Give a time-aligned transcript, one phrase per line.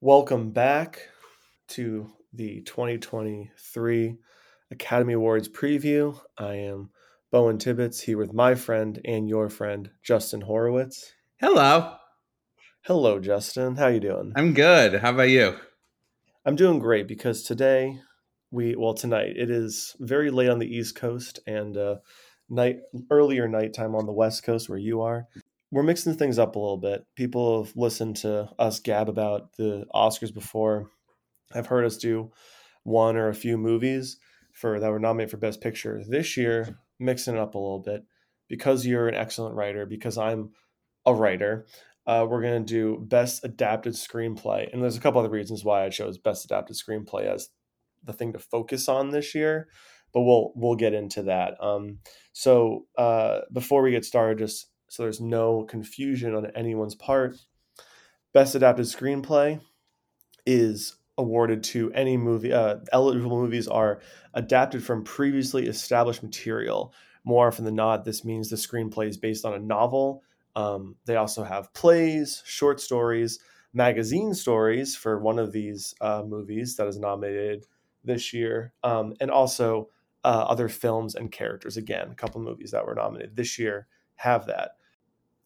[0.00, 1.08] Welcome back
[1.70, 4.16] to the 2023
[4.70, 6.16] Academy Awards preview.
[6.38, 6.90] I am
[7.32, 11.14] Bowen Tibbetts here with my friend and your friend Justin Horowitz.
[11.40, 11.96] Hello.
[12.82, 13.74] Hello, Justin.
[13.74, 14.32] How you doing?
[14.36, 15.00] I'm good.
[15.00, 15.56] How about you?
[16.44, 17.98] I'm doing great because today
[18.52, 21.96] we well tonight it is very late on the East Coast and uh,
[22.48, 22.76] night
[23.10, 25.26] earlier nighttime on the West Coast where you are.
[25.70, 27.04] We're mixing things up a little bit.
[27.14, 30.90] People have listened to us gab about the Oscars before.
[31.54, 32.32] I've heard us do
[32.84, 34.18] one or a few movies
[34.52, 36.02] for that were nominated for Best Picture.
[36.08, 38.04] This year, mixing it up a little bit
[38.48, 40.50] because you're an excellent writer, because I'm
[41.04, 41.66] a writer.
[42.06, 45.84] Uh, we're going to do Best Adapted Screenplay, and there's a couple other reasons why
[45.84, 47.50] I chose Best Adapted Screenplay as
[48.02, 49.68] the thing to focus on this year,
[50.14, 51.62] but we'll we'll get into that.
[51.62, 51.98] Um,
[52.32, 57.36] so uh, before we get started, just so there's no confusion on anyone's part,
[58.32, 59.60] Best Adapted Screenplay
[60.46, 62.52] is awarded to any movie.
[62.52, 64.00] Uh, eligible movies are
[64.34, 66.94] adapted from previously established material.
[67.24, 70.22] More often than not, this means the screenplay is based on a novel.
[70.56, 73.38] Um, they also have plays, short stories,
[73.74, 77.66] magazine stories for one of these uh, movies that is nominated
[78.04, 79.90] this year, um, and also
[80.24, 81.76] uh, other films and characters.
[81.76, 83.86] Again, a couple movies that were nominated this year
[84.18, 84.72] have that.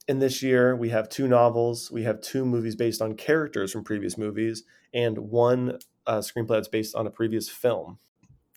[0.09, 3.85] And this year, we have two novels, we have two movies based on characters from
[3.85, 7.99] previous movies, and one uh, screenplay that's based on a previous film.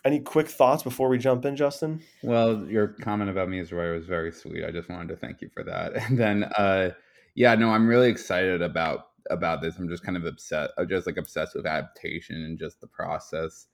[0.04, 2.02] Any quick thoughts before we jump in, Justin?
[2.24, 4.64] Well, your comment about me as writer was very sweet.
[4.64, 5.94] I just wanted to thank you for that.
[6.08, 6.92] And then, uh,
[7.36, 9.78] yeah, no, I'm really excited about about this.
[9.78, 10.70] I'm just kind of upset.
[10.78, 13.68] I'm just like obsessed with adaptation and just the process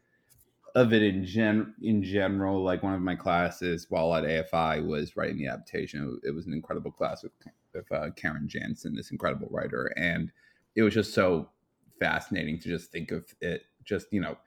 [0.75, 2.63] of it in gen in general.
[2.63, 6.19] Like one of my classes while at AFI was writing the adaptation.
[6.23, 7.33] It was an incredible class with,
[7.73, 10.31] with uh, Karen Jansen, this incredible writer, and
[10.75, 11.49] it was just so
[11.99, 13.63] fascinating to just think of it.
[13.83, 14.37] Just you know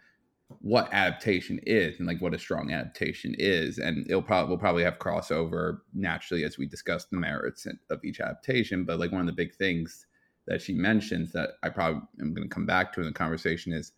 [0.61, 4.85] what adaptation is and like what a strong adaptation is and it'll probably we'll probably
[4.85, 9.27] have crossover naturally as we discuss the merits of each adaptation but like one of
[9.27, 10.07] the big things
[10.47, 13.73] that she mentions that i probably am going to come back to in the conversation
[13.73, 13.93] is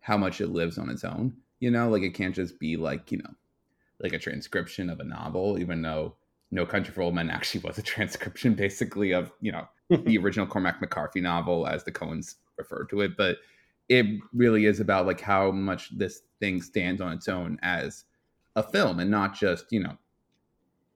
[0.00, 3.10] how much it lives on its own you know like it can't just be like
[3.10, 3.30] you know
[4.00, 6.14] like a transcription of a novel even though
[6.50, 10.46] no country for old men actually was a transcription basically of you know the original
[10.46, 13.16] cormac mccarthy novel as the coens referred to it.
[13.16, 13.38] But
[13.88, 18.04] it really is about like how much this thing stands on its own as
[18.56, 19.96] a film and not just you know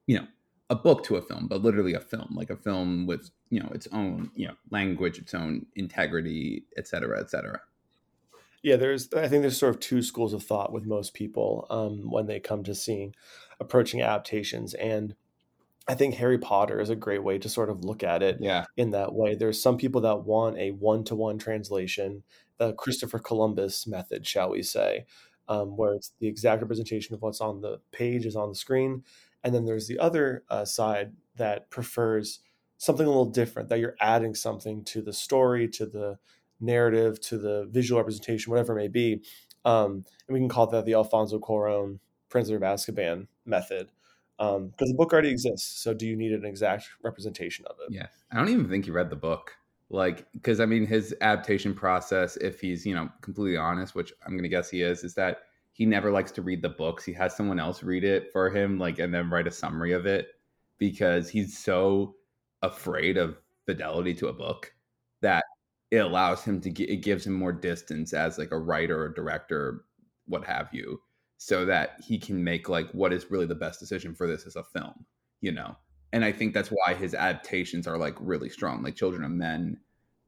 [0.07, 0.27] you know
[0.71, 3.69] a book to a film but literally a film like a film with you know
[3.73, 7.61] its own you know language its own integrity et cetera et cetera
[8.63, 12.11] yeah there's i think there's sort of two schools of thought with most people um,
[12.11, 13.15] when they come to seeing
[13.61, 15.15] approaching adaptations and
[15.89, 18.65] I think Harry Potter is a great way to sort of look at it yeah.
[18.77, 19.35] in that way.
[19.35, 22.23] There's some people that want a one to one translation,
[22.59, 25.07] the Christopher Columbus method, shall we say,
[25.49, 29.03] um, where it's the exact representation of what's on the page is on the screen.
[29.43, 32.39] And then there's the other uh, side that prefers
[32.77, 36.19] something a little different, that you're adding something to the story, to the
[36.61, 39.23] narrative, to the visual representation, whatever it may be.
[39.65, 41.99] Um, and we can call that the Alfonso Cuarón
[42.29, 43.91] Prisoner of Azkaban method
[44.41, 45.83] because um, the book already exists.
[45.83, 47.93] So do you need an exact representation of it?
[47.93, 49.55] Yeah, I don't even think he read the book.
[49.91, 54.37] Like, because I mean, his adaptation process, if he's you know completely honest, which I'm
[54.37, 57.05] gonna guess he is, is that he never likes to read the books.
[57.05, 60.07] He has someone else read it for him, like, and then write a summary of
[60.07, 60.29] it
[60.79, 62.15] because he's so
[62.63, 64.73] afraid of fidelity to a book
[65.21, 65.45] that
[65.91, 69.09] it allows him to get, it gives him more distance as like a writer or
[69.09, 69.85] director,
[70.27, 71.01] what have you
[71.43, 74.57] so that he can make like what is really the best decision for this as
[74.57, 75.07] a film,
[75.41, 75.75] you know.
[76.13, 78.83] And I think that's why his adaptations are like really strong.
[78.83, 79.79] Like Children of Men,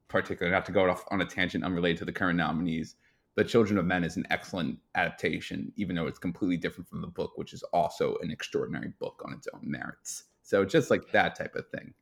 [0.08, 2.94] particularly, not to go off on a tangent unrelated to the current nominees,
[3.36, 7.08] but Children of Men is an excellent adaptation, even though it's completely different from the
[7.08, 10.24] book, which is also an extraordinary book on its own merits.
[10.42, 11.92] So just like that type of thing.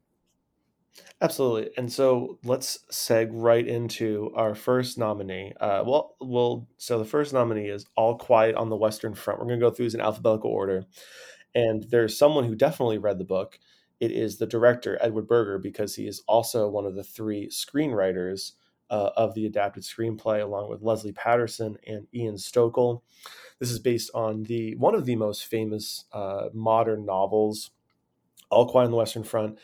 [1.21, 1.71] Absolutely.
[1.77, 5.53] And so let's seg right into our first nominee.
[5.61, 9.39] Uh, well, well, so the first nominee is All Quiet on the Western Front.
[9.39, 10.85] We're going to go through these in alphabetical order.
[11.55, 13.59] And there's someone who definitely read the book.
[13.99, 18.53] It is the director, Edward Berger, because he is also one of the three screenwriters
[18.89, 23.03] uh, of the adapted screenplay, along with Leslie Patterson and Ian Stokell.
[23.59, 27.73] This is based on the one of the most famous uh, modern novels,
[28.51, 29.59] All Quiet on the Western Front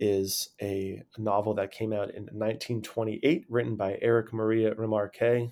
[0.00, 5.50] is a novel that came out in 1928, written by Erich Maria Remarque.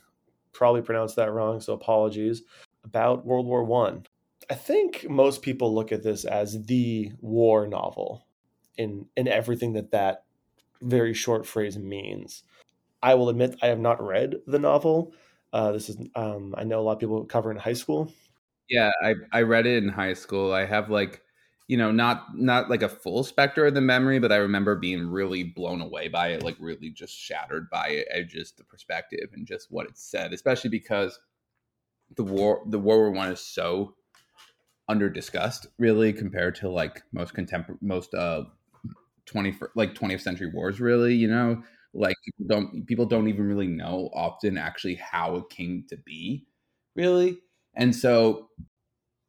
[0.53, 2.43] Probably pronounced that wrong, so apologies.
[2.85, 4.07] About World War One.
[4.51, 4.55] I.
[4.55, 8.27] I think most people look at this as the war novel
[8.77, 10.25] in in everything that that
[10.81, 12.43] very short phrase means.
[13.03, 15.13] I will admit I have not read the novel.
[15.53, 18.13] Uh, this is um, I know a lot of people cover in high school.
[18.69, 20.53] Yeah, I I read it in high school.
[20.53, 21.23] I have like
[21.69, 25.07] you know not not like a full specter of the memory, but I remember being
[25.09, 29.31] really blown away by it, like really just shattered by it, and just the perspective
[29.33, 31.19] and just what it said, especially because
[32.17, 33.95] the war the World War One is so
[34.89, 38.45] under discussed, really, compared to like most contemporary most uh
[39.27, 41.63] 20 like 20th century wars really you know?
[41.95, 46.47] Like people don't people don't even really know often actually how it came to be
[46.95, 47.39] really?
[47.75, 48.49] And so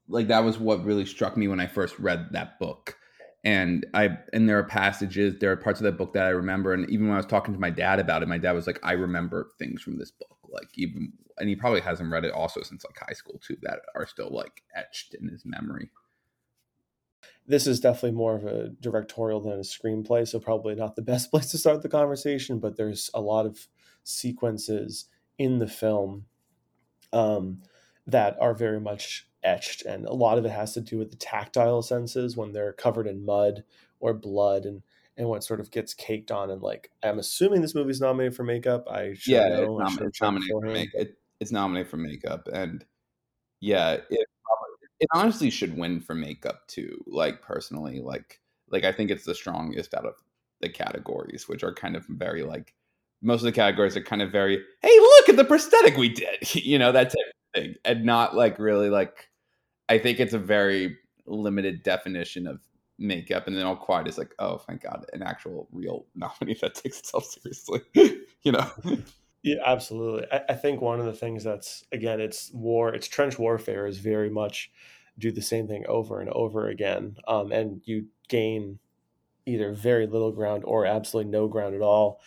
[0.07, 2.97] like that was what really struck me when i first read that book
[3.43, 6.73] and i and there are passages there are parts of that book that i remember
[6.73, 8.79] and even when i was talking to my dad about it my dad was like
[8.83, 12.61] i remember things from this book like even and he probably hasn't read it also
[12.61, 15.89] since like high school too that are still like etched in his memory
[17.47, 21.31] this is definitely more of a directorial than a screenplay, so probably not the best
[21.31, 22.59] place to start the conversation.
[22.59, 23.67] But there's a lot of
[24.03, 25.05] sequences
[25.37, 26.25] in the film
[27.13, 27.61] um,
[28.05, 31.17] that are very much etched, and a lot of it has to do with the
[31.17, 33.63] tactile senses when they're covered in mud
[33.99, 34.81] or blood, and
[35.17, 36.49] and what sort of gets caked on.
[36.49, 38.87] And like, I'm assuming this movie's nominated for makeup.
[38.89, 39.81] I should yeah, know.
[39.81, 42.85] It's, nom- it's nominated for make- it, it's nominated for makeup, and
[43.59, 44.27] yeah, it
[44.99, 47.03] it honestly should win for makeup too.
[47.07, 48.39] Like personally, like
[48.69, 50.15] like I think it's the strongest out of
[50.61, 52.73] the categories, which are kind of very like
[53.21, 56.37] most of the categories are kind of very, hey, look at the prosthetic we did,
[56.55, 57.26] you know, that type
[57.57, 59.29] thing, and not like really like.
[59.89, 62.59] I think it's a very limited definition of
[62.99, 66.75] makeup, and then all quiet is like, oh, thank God, an actual real nominee that
[66.75, 67.81] takes itself seriously,
[68.41, 68.69] you know.
[69.43, 70.25] Yeah, absolutely.
[70.31, 73.99] I, I, think one of the things that's again, it's war, it's trench warfare is
[73.99, 74.71] very much
[75.19, 78.79] do the same thing over and over again, um, and you gain
[79.45, 82.19] either very little ground or absolutely no ground at all.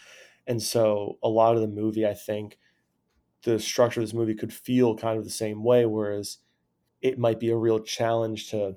[0.46, 2.58] And so, a lot of the movie, I think,
[3.42, 6.38] the structure of this movie could feel kind of the same way, whereas
[7.00, 8.76] it might be a real challenge to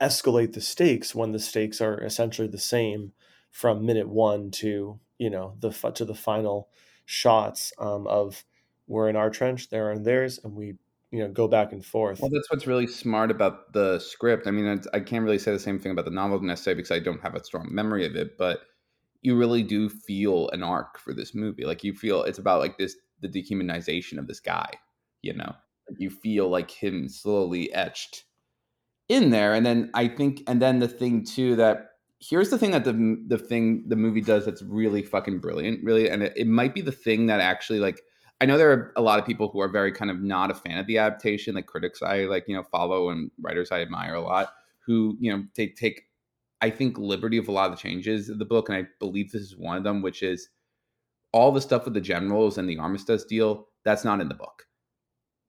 [0.00, 3.12] escalate the stakes when the stakes are essentially the same
[3.50, 6.68] from minute one to you know the to the final
[7.04, 8.44] shots um, of
[8.86, 10.74] we're in our trench, they're in theirs, and we
[11.10, 12.20] you know go back and forth.
[12.20, 14.46] Well, that's what's really smart about the script.
[14.46, 16.98] I mean, I can't really say the same thing about the novel necessarily because I
[16.98, 18.60] don't have a strong memory of it, but
[19.22, 21.64] you really do feel an arc for this movie.
[21.64, 24.70] Like you feel it's about like this the dehumanization of this guy.
[25.22, 25.54] You know,
[25.98, 28.24] you feel like him slowly etched
[29.08, 31.88] in there, and then I think, and then the thing too that
[32.20, 36.08] here's the thing that the the thing the movie does that's really fucking brilliant, really,
[36.08, 38.00] and it, it might be the thing that actually like
[38.40, 40.54] I know there are a lot of people who are very kind of not a
[40.54, 44.14] fan of the adaptation, like critics I like you know follow and writers I admire
[44.14, 44.52] a lot,
[44.86, 46.02] who you know take take
[46.62, 49.32] I think liberty of a lot of the changes of the book, and I believe
[49.32, 50.48] this is one of them, which is
[51.32, 53.68] all the stuff with the generals and the armistice deal.
[53.84, 54.66] That's not in the book.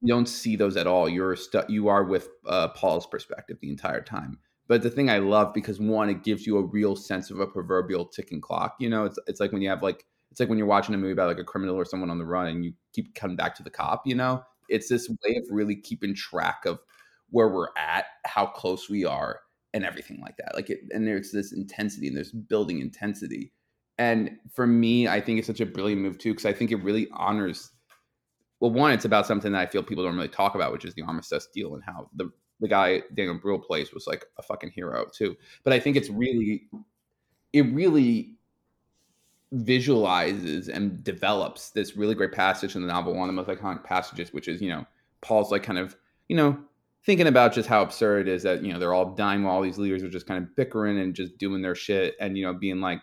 [0.02, 1.08] You don't see those at all.
[1.08, 4.40] You're stu- you are with uh, Paul's perspective the entire time.
[4.68, 7.48] But the thing I love because one, it gives you a real sense of a
[7.48, 8.76] proverbial ticking clock.
[8.80, 10.98] You know, it's it's like when you have like it's like when you're watching a
[10.98, 13.54] movie about like a criminal or someone on the run and you keep coming back
[13.56, 14.08] to the cop.
[14.08, 16.80] You know, it's this way of really keeping track of
[17.30, 19.42] where we're at, how close we are,
[19.74, 20.56] and everything like that.
[20.56, 23.52] Like it, and there's this intensity and there's building intensity.
[24.02, 26.78] And for me, I think it's such a brilliant move too because I think it
[26.78, 27.70] really honors.
[28.60, 30.96] Well, one, it's about something that I feel people don't really talk about, which is
[30.96, 34.72] the armistice deal and how the the guy Daniel Bruhl plays was like a fucking
[34.72, 35.38] hero too.
[35.64, 36.68] But I think it's really,
[37.54, 38.34] it really
[39.52, 43.84] visualizes and develops this really great passage in the novel, one of the most iconic
[43.84, 44.84] passages, which is you know
[45.22, 45.96] Paul's like kind of
[46.28, 46.58] you know
[47.06, 49.62] thinking about just how absurd it is that you know they're all dying while all
[49.62, 52.54] these leaders are just kind of bickering and just doing their shit and you know
[52.56, 53.00] being like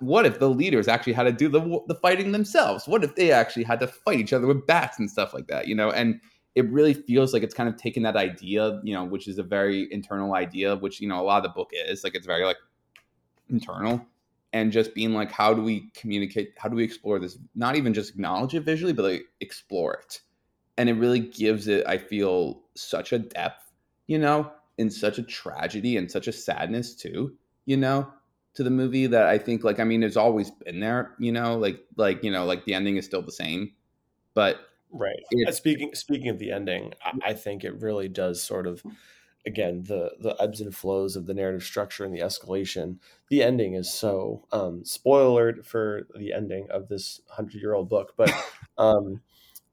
[0.00, 3.32] what if the leaders actually had to do the the fighting themselves what if they
[3.32, 6.20] actually had to fight each other with bats and stuff like that you know and
[6.54, 9.42] it really feels like it's kind of taken that idea, you know, which is a
[9.42, 12.44] very internal idea, which, you know, a lot of the book is like it's very
[12.44, 12.58] like
[13.48, 14.04] internal
[14.52, 16.52] and just being like, how do we communicate?
[16.58, 17.38] How do we explore this?
[17.54, 20.20] Not even just acknowledge it visually, but like explore it.
[20.76, 23.72] And it really gives it, I feel, such a depth,
[24.06, 27.34] you know, in such a tragedy and such a sadness too,
[27.66, 28.10] you know,
[28.54, 31.56] to the movie that I think like, I mean, it's always been there, you know,
[31.58, 33.72] like, like, you know, like the ending is still the same,
[34.34, 35.22] but Right.
[35.30, 38.84] It, speaking speaking of the ending, I, I think it really does sort of
[39.46, 42.98] again the the ebbs and flows of the narrative structure and the escalation.
[43.30, 48.12] The ending is so um, spoiler for the ending of this hundred year old book,
[48.18, 48.30] but
[48.78, 49.22] um,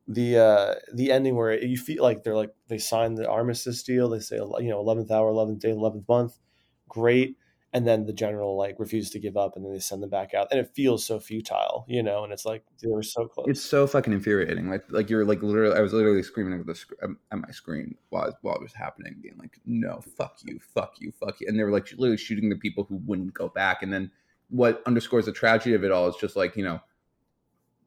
[0.08, 4.10] the uh, the ending where you feel like they're like they sign the armistice deal.
[4.10, 6.40] They say you know eleventh hour, eleventh day, eleventh month,
[6.88, 7.38] great.
[7.74, 10.34] And then the general like refuses to give up and then they send them back
[10.34, 13.48] out and it feels so futile you know and it's like they were so close.
[13.48, 17.16] It's so fucking infuriating like like you're like literally i was literally screaming at, the,
[17.32, 21.12] at my screen while, while it was happening being like no fuck you fuck you
[21.12, 23.94] fuck you and they were like literally shooting the people who wouldn't go back and
[23.94, 24.12] then
[24.50, 26.80] what underscores the tragedy of it all is just like you know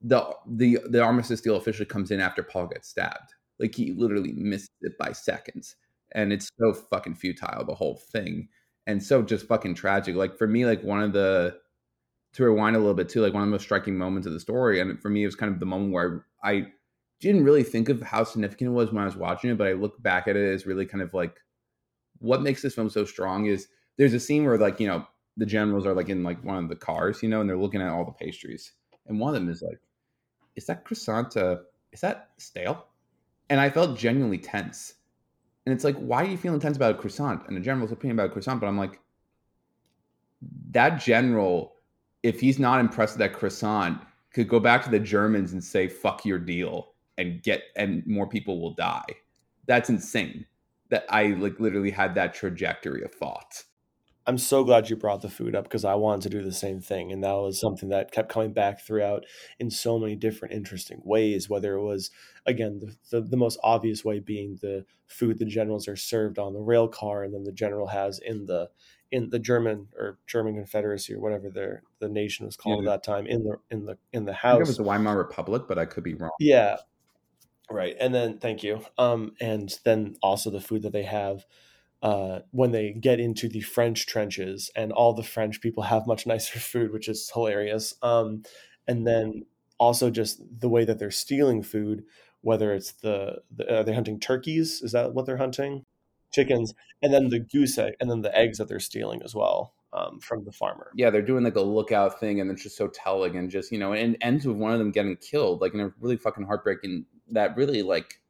[0.03, 3.35] the the the armistice deal officially comes in after paul gets stabbed.
[3.59, 5.77] Like he literally missed it by seconds
[6.13, 8.49] and it's so fucking futile the whole thing
[8.87, 10.17] and so just fucking tragic.
[10.17, 11.59] Like for me, like one of the
[12.35, 14.41] to rewind a little bit too, like one of the most striking moments of the
[14.41, 16.69] story, and for me, it was kind of the moment where I,
[17.23, 19.75] didn't really think of how significant it was when I was watching it, but I
[19.75, 21.39] look back at it as really kind of like
[22.19, 25.47] what makes this film so strong is there's a scene where like you know the
[25.47, 27.89] generals are like in like one of the cars, you know, and they're looking at
[27.89, 28.73] all the pastries,
[29.07, 29.81] and one of them is like,
[30.57, 31.37] "Is that croissant?
[31.37, 31.59] Uh,
[31.93, 32.87] is that stale?"
[33.49, 34.95] And I felt genuinely tense
[35.67, 37.47] and it's like, why are you feeling tense about a croissant?
[37.47, 38.99] And the general's opinion about a croissant, but I'm like,
[40.71, 41.75] that general,
[42.23, 44.01] if he's not impressed with that croissant,
[44.35, 48.27] could go back to the Germans and say, fuck your deal and get and more
[48.27, 49.05] people will die.
[49.67, 50.47] That's insane.
[50.89, 53.63] That I like literally had that trajectory of thought.
[54.27, 56.81] I'm so glad you brought the food up because I wanted to do the same
[56.81, 57.11] thing.
[57.11, 59.25] And that was something that kept coming back throughout
[59.59, 61.51] in so many different interesting ways.
[61.51, 62.11] Whether it was,
[62.47, 66.53] again, the, the, the, most obvious way being the food the generals are served on
[66.53, 68.71] the rail car, and then the general has in the
[69.11, 72.91] in the German or German Confederacy or whatever their the nation was called yeah.
[72.91, 74.61] at that time in the in the in the house.
[74.61, 76.31] it was the Weimar Republic, but I could be wrong.
[76.39, 76.77] Yeah,
[77.71, 77.97] right.
[77.99, 78.81] And then thank you.
[78.99, 81.45] Um, and then also the food that they have
[82.03, 86.27] uh, when they get into the French trenches, and all the French people have much
[86.27, 87.95] nicer food, which is hilarious.
[88.03, 88.43] Um,
[88.89, 89.47] and then
[89.79, 92.05] also just the way that they're stealing food,
[92.41, 94.83] whether it's the, the are they hunting turkeys?
[94.83, 95.85] Is that what they're hunting?
[96.33, 99.75] Chickens, and then the goose egg, and then the eggs that they're stealing as well.
[99.95, 100.91] Um, from the farmer.
[100.97, 103.79] Yeah, they're doing like a lookout thing, and it's just so telling, and just you
[103.79, 107.05] know, and ends with one of them getting killed, like in a really fucking heartbreaking.
[107.33, 108.22] That really like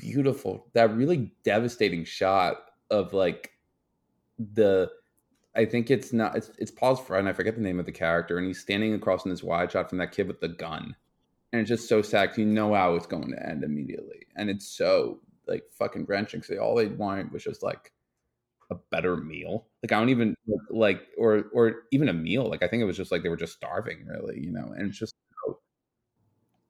[0.00, 2.56] beautiful, that really devastating shot
[2.90, 3.50] of like
[4.38, 4.90] the
[5.54, 8.38] I think it's not it's it's Paul's friend, I forget the name of the character,
[8.38, 10.94] and he's standing across in this wide shot from that kid with the gun.
[11.52, 14.26] And it's just so sad you know how it's going to end immediately.
[14.36, 16.42] And it's so like fucking wrenching.
[16.42, 17.92] So all they wanted was just like
[18.70, 19.66] a better meal.
[19.82, 20.34] Like I don't even
[20.70, 22.48] like or or even a meal.
[22.48, 24.88] Like I think it was just like they were just starving really, you know, and
[24.88, 25.14] it's just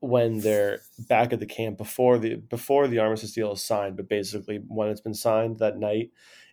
[0.00, 4.08] when they're back at the camp before the before the armistice deal is signed, but
[4.08, 6.10] basically when it's been signed that night,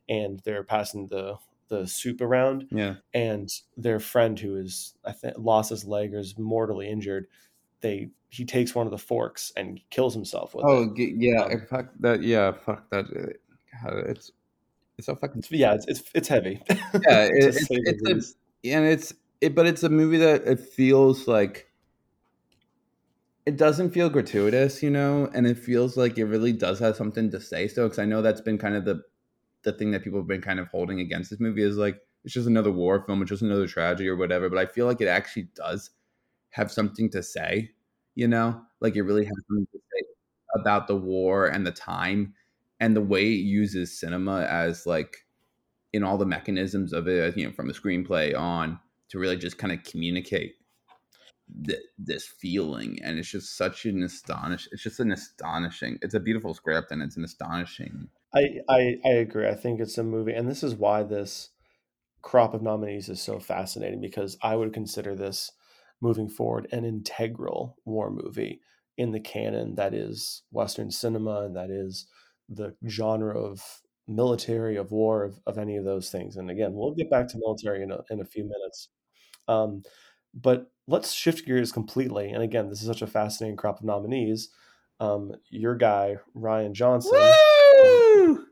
[0.07, 1.37] and they're passing the
[1.69, 2.67] the soup around.
[2.71, 2.95] Yeah.
[3.13, 7.27] And their friend who is I think lost his leg or is mortally injured,
[7.81, 10.69] they he takes one of the forks and kills himself with it.
[10.69, 11.13] oh, it.
[11.17, 12.21] yeah, um, fuck that.
[12.21, 13.05] Yeah, fuck that.
[13.83, 14.31] God, it's
[14.97, 15.39] it's so fucking.
[15.39, 16.61] It's, yeah, it's, it's it's heavy.
[16.69, 21.27] Yeah, it, it's, it's a, and it's it, but it's a movie that it feels
[21.27, 21.69] like
[23.47, 27.31] it doesn't feel gratuitous, you know, and it feels like it really does have something
[27.31, 27.69] to say.
[27.69, 29.01] So, because I know that's been kind of the
[29.63, 32.33] the thing that people have been kind of holding against this movie is like it's
[32.33, 34.49] just another war film, it's just another tragedy or whatever.
[34.49, 35.91] But I feel like it actually does
[36.49, 37.71] have something to say,
[38.15, 40.07] you know, like it really has something to say
[40.59, 42.33] about the war and the time
[42.81, 45.25] and the way it uses cinema as like
[45.93, 48.77] in all the mechanisms of it, you know, from the screenplay on
[49.09, 50.55] to really just kind of communicate
[51.65, 54.69] th- this feeling and it's just such an astonishing.
[54.71, 59.09] it's just an astonishing it's a beautiful script and it's an astonishing I, I i
[59.09, 61.49] agree i think it's a movie and this is why this
[62.21, 65.51] crop of nominees is so fascinating because i would consider this
[66.01, 68.61] moving forward an integral war movie
[68.97, 72.07] in the canon that is western cinema and that is
[72.49, 76.93] the genre of military of war of, of any of those things and again we'll
[76.93, 78.89] get back to military in a, in a few minutes
[79.49, 79.81] um,
[80.33, 82.29] but let's shift gears completely.
[82.29, 84.49] And again, this is such a fascinating crop of nominees.
[84.99, 88.47] Um, your guy Rian Johnson, um,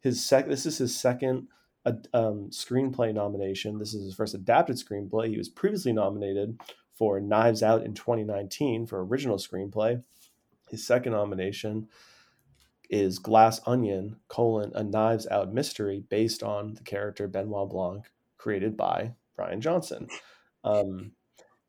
[0.00, 0.48] his sec.
[0.48, 1.48] This is his second
[1.84, 3.78] uh, um, screenplay nomination.
[3.78, 5.28] This is his first adapted screenplay.
[5.28, 6.60] He was previously nominated
[6.94, 10.02] for Knives Out in 2019 for original screenplay.
[10.70, 11.88] His second nomination
[12.88, 18.04] is Glass Onion: colon a Knives Out mystery based on the character Benoit Blanc,
[18.38, 20.06] created by Rian Johnson.
[20.62, 21.12] Um,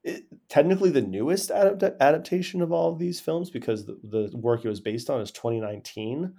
[0.08, 4.64] it, technically the newest adapt- adaptation of all of these films because the, the work
[4.64, 6.34] it was based on is 2019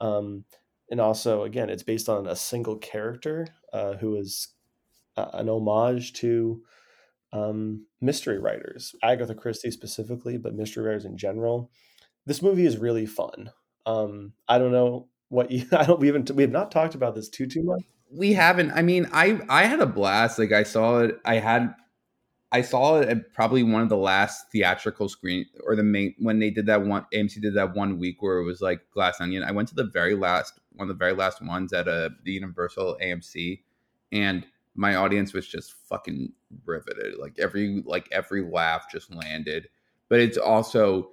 [0.00, 0.44] um,
[0.90, 4.48] and also again it's based on a single character uh, who is
[5.16, 6.62] uh, an homage to
[7.32, 11.70] um, mystery writers agatha christie specifically but mystery writers in general
[12.26, 13.50] this movie is really fun
[13.86, 17.14] um, i don't know what you i don't we haven't we have not talked about
[17.14, 18.70] this too too much we haven't.
[18.72, 20.38] I mean, I I had a blast.
[20.38, 21.18] Like I saw it.
[21.24, 21.74] I had
[22.52, 26.38] I saw it at probably one of the last theatrical screen or the main when
[26.38, 29.42] they did that one AMC did that one week where it was like Glass Onion.
[29.42, 32.08] I went to the very last one of the very last ones at a uh,
[32.24, 33.62] the Universal AMC,
[34.12, 36.32] and my audience was just fucking
[36.64, 37.18] riveted.
[37.18, 39.68] Like every like every laugh just landed.
[40.08, 41.12] But it's also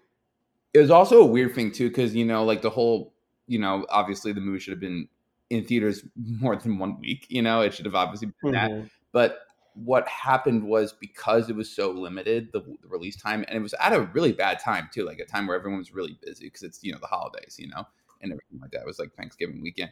[0.74, 3.13] it was also a weird thing too because you know like the whole
[3.48, 5.08] you know obviously the movie should have been
[5.50, 7.25] in theaters more than one week.
[7.30, 8.82] You know it should have obviously been mm-hmm.
[8.82, 9.42] that, but
[9.75, 13.74] what happened was because it was so limited the, the, release time and it was
[13.80, 16.63] at a really bad time too like a time where everyone was really busy because
[16.63, 17.86] it's you know the holidays you know
[18.24, 18.82] and everything like that.
[18.82, 19.92] It was like thanksgiving weekend.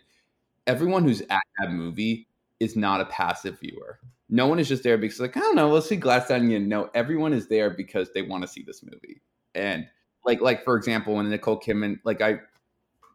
[0.66, 2.28] Everyone who's at that movie
[2.60, 4.00] is not a passive viewer.
[4.30, 6.68] No one is just there because like i don't know let's see glass onion.
[6.68, 9.22] No everyone is there because they want to see this movie.
[9.54, 9.88] And
[10.26, 12.40] like like for example when nicole kidman like i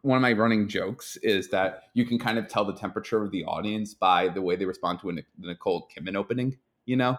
[0.07, 3.31] one of my running jokes is that you can kind of tell the temperature of
[3.31, 7.17] the audience by the way they respond to a Nicole Kidman opening, you know,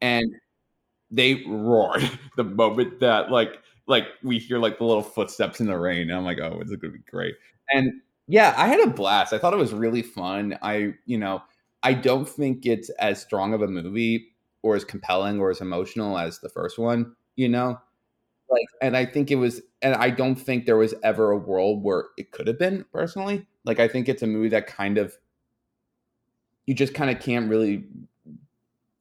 [0.00, 0.26] and
[1.10, 5.76] they roared the moment that like like we hear like the little footsteps in the
[5.76, 6.10] rain.
[6.10, 7.34] I'm like, oh, it's gonna be great.
[7.72, 7.92] And
[8.28, 9.32] yeah, I had a blast.
[9.32, 10.56] I thought it was really fun.
[10.62, 11.42] I you know
[11.82, 14.28] I don't think it's as strong of a movie
[14.62, 17.16] or as compelling or as emotional as the first one.
[17.36, 17.80] You know,
[18.50, 21.82] like and i think it was and i don't think there was ever a world
[21.82, 23.46] where it could have been personally.
[23.64, 25.16] Like i think it's a movie that kind of
[26.66, 27.84] you just kind of can't really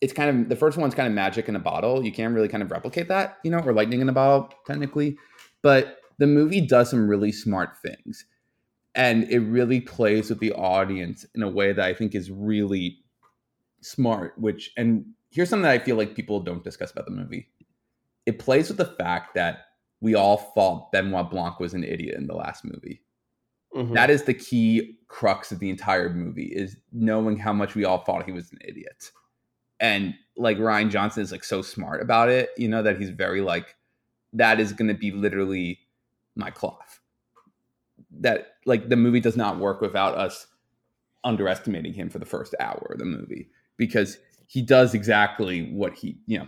[0.01, 2.05] it's kind of the first one's kind of magic in a bottle.
[2.05, 5.17] You can't really kind of replicate that you know or lightning in a bottle technically.
[5.61, 8.25] But the movie does some really smart things
[8.95, 12.99] and it really plays with the audience in a way that i think is really
[13.81, 17.47] smart which and here's something that i feel like people don't discuss about the movie
[18.29, 19.65] it plays with the fact that
[20.01, 23.01] we all thought Benoit Blanc was an idiot in the last movie.
[23.75, 23.95] Mm-hmm.
[23.95, 28.03] That is the key crux of the entire movie is knowing how much we all
[28.03, 29.09] thought he was an idiot.
[29.79, 33.41] And like Rian Johnson is like so smart about it, you know, that he's very
[33.41, 33.75] like,
[34.33, 35.79] that is going to be literally
[36.35, 36.99] my cloth.
[38.11, 40.45] That like the movie does not work without us
[41.23, 46.19] underestimating him for the first hour of the movie because he does exactly what he,
[46.27, 46.47] you know,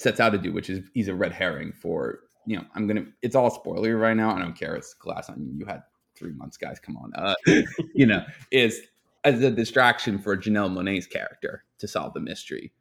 [0.00, 2.64] sets out to do, which is he's a red herring for you know.
[2.74, 3.04] I'm gonna.
[3.22, 4.34] It's all spoiler right now.
[4.34, 4.74] I don't care.
[4.74, 5.56] It's Glass Onion.
[5.58, 5.82] You had
[6.16, 6.80] three months, guys.
[6.80, 7.12] Come on.
[7.14, 7.34] Uh,
[7.94, 8.80] you know, is
[9.24, 12.72] as a distraction for Janelle Monáe's character to solve the mystery.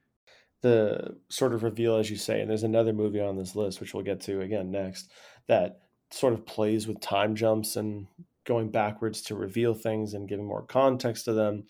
[0.62, 3.94] The sort of reveal, as you say, and there's another movie on this list, which
[3.94, 5.12] we'll get to again next,
[5.48, 8.08] that sort of plays with time jumps and
[8.46, 11.66] going backwards to reveal things and giving more context to them.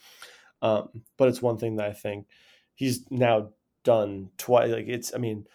[0.61, 2.27] Um, but it's one thing that I think
[2.75, 3.49] he's now
[3.83, 4.71] done twice.
[4.71, 5.45] Like it's, I mean,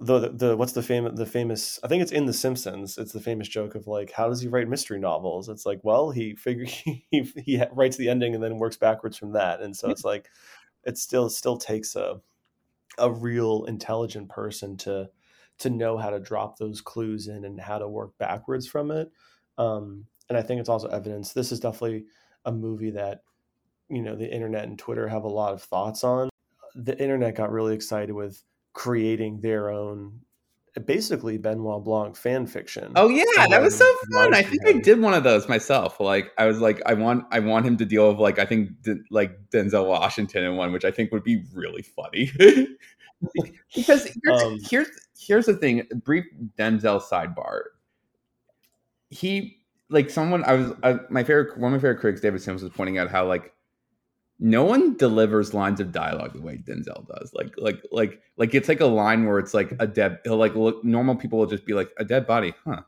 [0.00, 2.98] the, the, the what's the famous the famous I think it's in The Simpsons.
[2.98, 5.48] It's the famous joke of like, how does he write mystery novels?
[5.48, 9.32] It's like, well, he figure he he writes the ending and then works backwards from
[9.32, 10.28] that, and so it's like,
[10.84, 12.20] it still still takes a
[12.98, 15.08] a real intelligent person to
[15.58, 19.10] to know how to drop those clues in and how to work backwards from it.
[19.56, 21.32] Um, and I think it's also evidence.
[21.32, 22.04] This is definitely
[22.44, 23.22] a movie that
[23.88, 26.28] you know the internet and Twitter have a lot of thoughts on
[26.78, 30.20] the internet got really excited with creating their own
[30.86, 32.92] basically Benoit Blanc fan fiction.
[32.94, 34.32] Oh yeah, that was so fun.
[34.32, 34.66] I think.
[34.66, 35.98] I did one of those myself.
[36.00, 38.70] Like I was like, I want, I want him to deal with like I think
[39.10, 42.30] like Denzel Washington in one, which I think would be really funny.
[43.74, 44.88] because here's, um, here's
[45.18, 45.82] here's the thing.
[46.04, 46.24] Brief
[46.56, 47.62] Denzel sidebar.
[49.10, 49.58] He
[49.90, 52.72] like someone I was I, my favorite one of my favorite critics, David Sims, was
[52.72, 53.52] pointing out how like
[54.40, 57.32] no one delivers lines of dialogue the way Denzel does.
[57.34, 60.18] Like, like, like, like it's like a line where it's like a dead.
[60.24, 60.84] He'll like look.
[60.84, 62.82] Normal people will just be like a dead body, huh?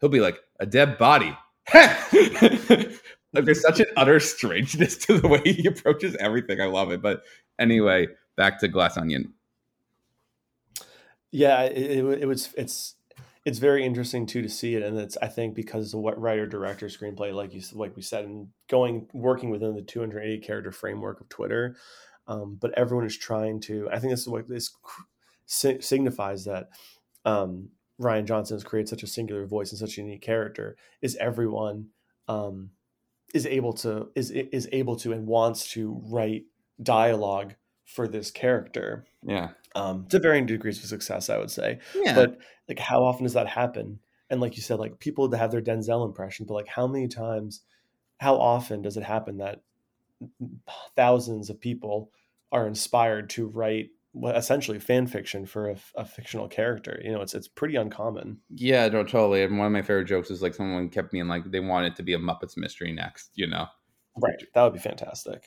[0.00, 1.36] He'll be like a dead body.
[1.74, 2.98] like
[3.32, 6.60] there's such an utter strangeness to the way he approaches everything.
[6.60, 7.02] I love it.
[7.02, 7.22] But
[7.58, 9.32] anyway, back to Glass Onion.
[11.30, 12.52] Yeah, it, it, it was.
[12.56, 12.95] It's
[13.46, 16.86] it's very interesting too to see it, and it's I think because the writer director
[16.86, 21.28] screenplay, like you like we said, and going working within the 280 character framework of
[21.28, 21.76] Twitter,
[22.26, 23.88] um, but everyone is trying to.
[23.92, 24.74] I think this is what this
[25.46, 26.70] signifies that
[27.24, 27.68] um,
[28.00, 30.76] Rian Johnson has created such a singular voice and such a unique character.
[31.00, 31.90] Is everyone
[32.26, 32.70] um,
[33.32, 36.46] is able to is is able to and wants to write
[36.82, 37.54] dialogue
[37.86, 39.06] for this character.
[39.26, 39.50] Yeah.
[39.74, 41.78] Um, to varying degrees of success, I would say.
[41.94, 42.14] Yeah.
[42.14, 44.00] But like, how often does that happen?
[44.28, 47.08] And like you said, like people to have their Denzel impression, but like, how many
[47.08, 47.62] times,
[48.18, 49.62] how often does it happen that
[50.96, 52.10] thousands of people
[52.52, 53.90] are inspired to write
[54.24, 57.00] essentially fan fiction for a, a, fictional character.
[57.04, 58.38] You know, it's it's pretty uncommon.
[58.48, 59.42] Yeah, no, totally.
[59.42, 61.96] And one of my favorite jokes is like someone kept me in like they wanted
[61.96, 63.30] to be a Muppets mystery next.
[63.34, 63.66] You know,
[64.16, 64.42] right?
[64.54, 65.46] That would be fantastic.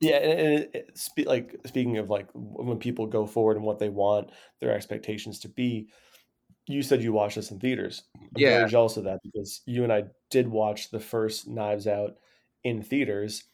[0.00, 3.64] Yeah, and, and it, it, spe- like speaking of like when people go forward and
[3.64, 4.30] what they want
[4.60, 5.88] their expectations to be,
[6.66, 8.02] you said you watched this in theaters.
[8.14, 8.58] I'm Yeah.
[8.58, 12.16] very jealous of that because you and I did watch the first Knives Out
[12.64, 13.44] in theaters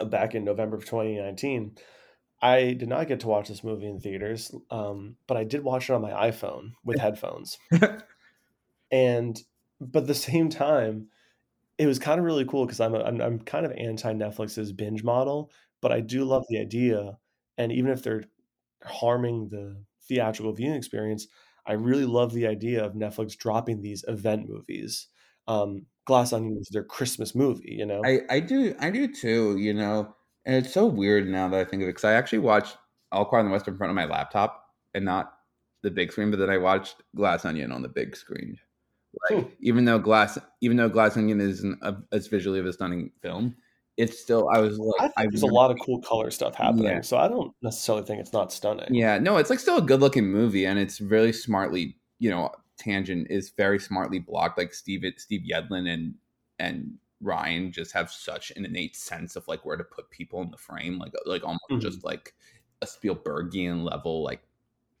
[0.00, 1.76] uh, back in November of 2019.
[2.40, 5.90] I did not get to watch this movie in theaters, um, but I did watch
[5.90, 7.58] it on my iPhone with headphones.
[8.90, 9.40] and
[9.80, 11.08] but at the same time,
[11.78, 15.04] it was kind of really cool because I'm, I'm I'm kind of anti Netflix's binge
[15.04, 17.16] model, but I do love the idea.
[17.56, 18.24] And even if they're
[18.84, 21.26] harming the theatrical viewing experience,
[21.66, 25.08] I really love the idea of Netflix dropping these event movies.
[25.46, 28.02] Um, Glass Onion was their Christmas movie, you know.
[28.04, 30.14] I, I do I do too, you know.
[30.44, 32.76] And it's so weird now that I think of it because I actually watched
[33.12, 34.64] All Quiet on the Western Front on my laptop
[34.94, 35.34] and not
[35.82, 38.56] the big screen, but then I watched Glass Onion on the big screen.
[39.30, 43.10] Like, even though Glass even though Glass Onion isn't a, as visually of a stunning
[43.22, 43.56] film,
[43.96, 46.84] it's still I was like I think there's a lot of cool color stuff happening,
[46.84, 47.00] Yeah.
[47.02, 48.94] so I don't necessarily think it's not stunning.
[48.94, 52.50] Yeah, no, it's like still a good looking movie, and it's really smartly, you know,
[52.78, 54.56] tangent is very smartly blocked.
[54.58, 56.14] Like Steve Steve Yedlin and
[56.58, 60.50] and Rian just have such an innate sense of like where to put people in
[60.50, 61.80] the frame, like like almost Mhm.
[61.80, 62.34] just like
[62.82, 64.42] a Spielbergian level, like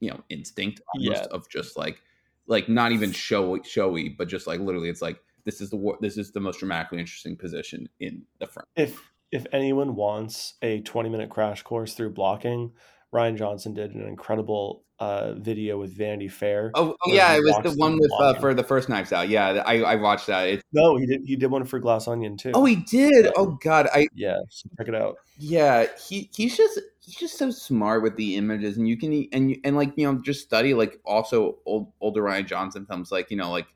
[0.00, 1.26] you know, instinct almost Yeah.
[1.30, 2.00] of just like
[2.48, 6.16] like not even showy showy, but just like literally, it's like this is the this
[6.16, 8.68] is the most dramatically interesting position in the front.
[8.74, 12.72] If if anyone wants a 20 minute crash course through blocking,
[13.14, 16.72] Rian Johnson did an incredible uh, video with Vanity Fair.
[16.74, 19.28] Oh, oh yeah, it was the one with uh, for the first Knives Out.
[19.28, 20.48] Yeah, I I watched that.
[20.48, 21.22] It's No, he did.
[21.24, 22.50] He did one for Glass Onion too.
[22.54, 23.26] Oh, he did.
[23.26, 23.30] Yeah.
[23.36, 25.16] Oh God, I yeah, so check it out.
[25.38, 25.86] yeah.
[26.06, 29.60] He he's just he's just so smart with the images, and you can and you-
[29.64, 33.36] and like you know just study like also old older Rian Johnson films, like you
[33.36, 33.68] know like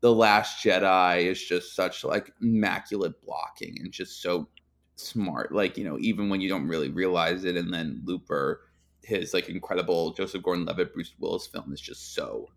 [0.00, 4.48] the Last Jedi is just such like immaculate blocking and just so
[4.96, 5.52] smart.
[5.54, 8.62] Like you know even when you don't really realize it, and then Looper,
[9.04, 12.48] his like incredible Joseph Gordon-Levitt Bruce Willis film is just so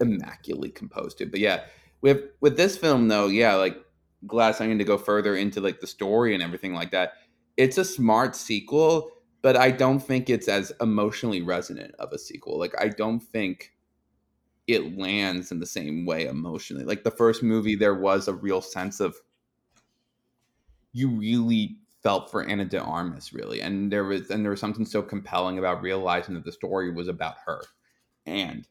[0.00, 1.26] immaculately composed too.
[1.26, 1.64] But yeah,
[2.00, 3.76] with with this film though, yeah, like
[4.26, 7.14] Glass Onion to go further into like the story and everything like that.
[7.56, 9.10] It's a smart sequel,
[9.42, 12.58] but I don't think it's as emotionally resonant of a sequel.
[12.58, 13.72] Like I don't think
[14.66, 16.84] it lands in the same way emotionally.
[16.84, 19.16] Like the first movie, there was a real sense of
[20.92, 24.86] you really felt for Ana de Armas, really, and there was and there was something
[24.86, 27.62] so compelling about realizing that the story was about her,
[28.26, 28.66] and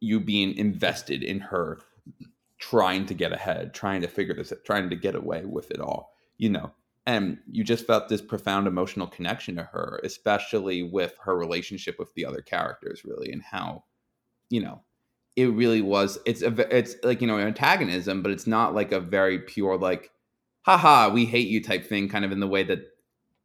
[0.00, 1.80] you being invested in her
[2.58, 6.14] trying to get ahead, trying to figure this, trying to get away with it all,
[6.38, 6.72] you know.
[7.06, 12.12] And you just felt this profound emotional connection to her, especially with her relationship with
[12.14, 13.84] the other characters, really, and how,
[14.50, 14.82] you know,
[15.36, 16.18] it really was.
[16.26, 20.10] It's a, it's like you know antagonism, but it's not like a very pure like,
[20.66, 22.80] haha, we hate you type thing, kind of in the way that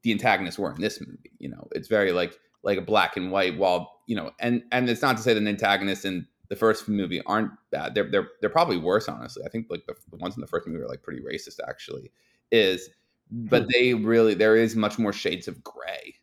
[0.02, 1.32] the antagonists were in this movie.
[1.38, 3.58] You know, it's very like like a black and white.
[3.58, 6.90] While you know, and and it's not to say that the antagonists in the first
[6.90, 7.94] movie aren't bad.
[7.94, 9.44] They're they're they're probably worse, honestly.
[9.46, 12.12] I think like the, the ones in the first movie are like pretty racist, actually.
[12.52, 12.90] Is
[13.30, 13.70] but hmm.
[13.72, 16.16] they really there is much more shades of gray,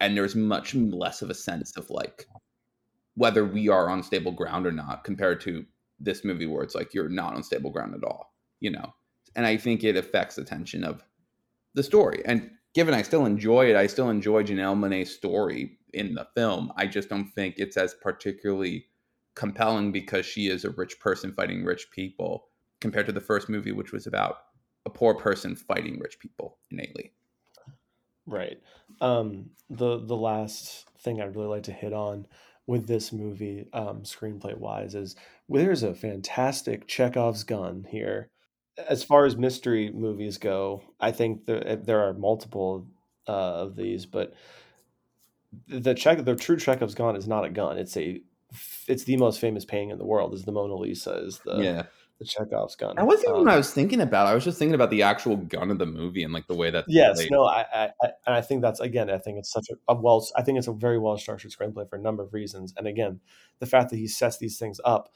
[0.00, 2.26] and there's much less of a sense of like
[3.14, 5.64] whether we are on stable ground or not compared to
[6.00, 8.92] this movie where it's like you're not on stable ground at all, you know.
[9.36, 11.04] And I think it affects the tension of
[11.74, 12.22] the story.
[12.24, 16.72] And given I still enjoy it, I still enjoy Janelle Monae's story in the film.
[16.76, 18.86] I just don't think it's as particularly
[19.34, 22.48] compelling because she is a rich person fighting rich people
[22.80, 24.36] compared to the first movie, which was about
[24.86, 27.12] a poor person fighting rich people innately.
[28.26, 28.60] Right.
[29.00, 32.26] Um, the the last thing I'd really like to hit on
[32.66, 35.16] with this movie, um, screenplay wise, is
[35.48, 38.30] well, there's a fantastic Chekhov's gun here.
[38.88, 42.86] As far as mystery movies go, I think there there are multiple
[43.28, 44.34] uh, of these, but
[45.68, 47.78] the check the true Chekhov's gun is not a gun.
[47.78, 48.20] It's a
[48.86, 50.34] it's the most famous painting in the world.
[50.34, 51.12] Is the Mona Lisa?
[51.24, 51.82] Is the yeah.
[52.18, 52.96] the Chekhov's gun?
[52.96, 54.26] That wasn't even Um, what I was thinking about.
[54.26, 56.70] I was just thinking about the actual gun of the movie and like the way
[56.70, 59.68] that Yes, no, I, I, I, and I think that's again, I think it's such
[59.70, 62.34] a, a well, I think it's a very well structured screenplay for a number of
[62.34, 63.20] reasons, and again,
[63.58, 65.12] the fact that he sets these things up,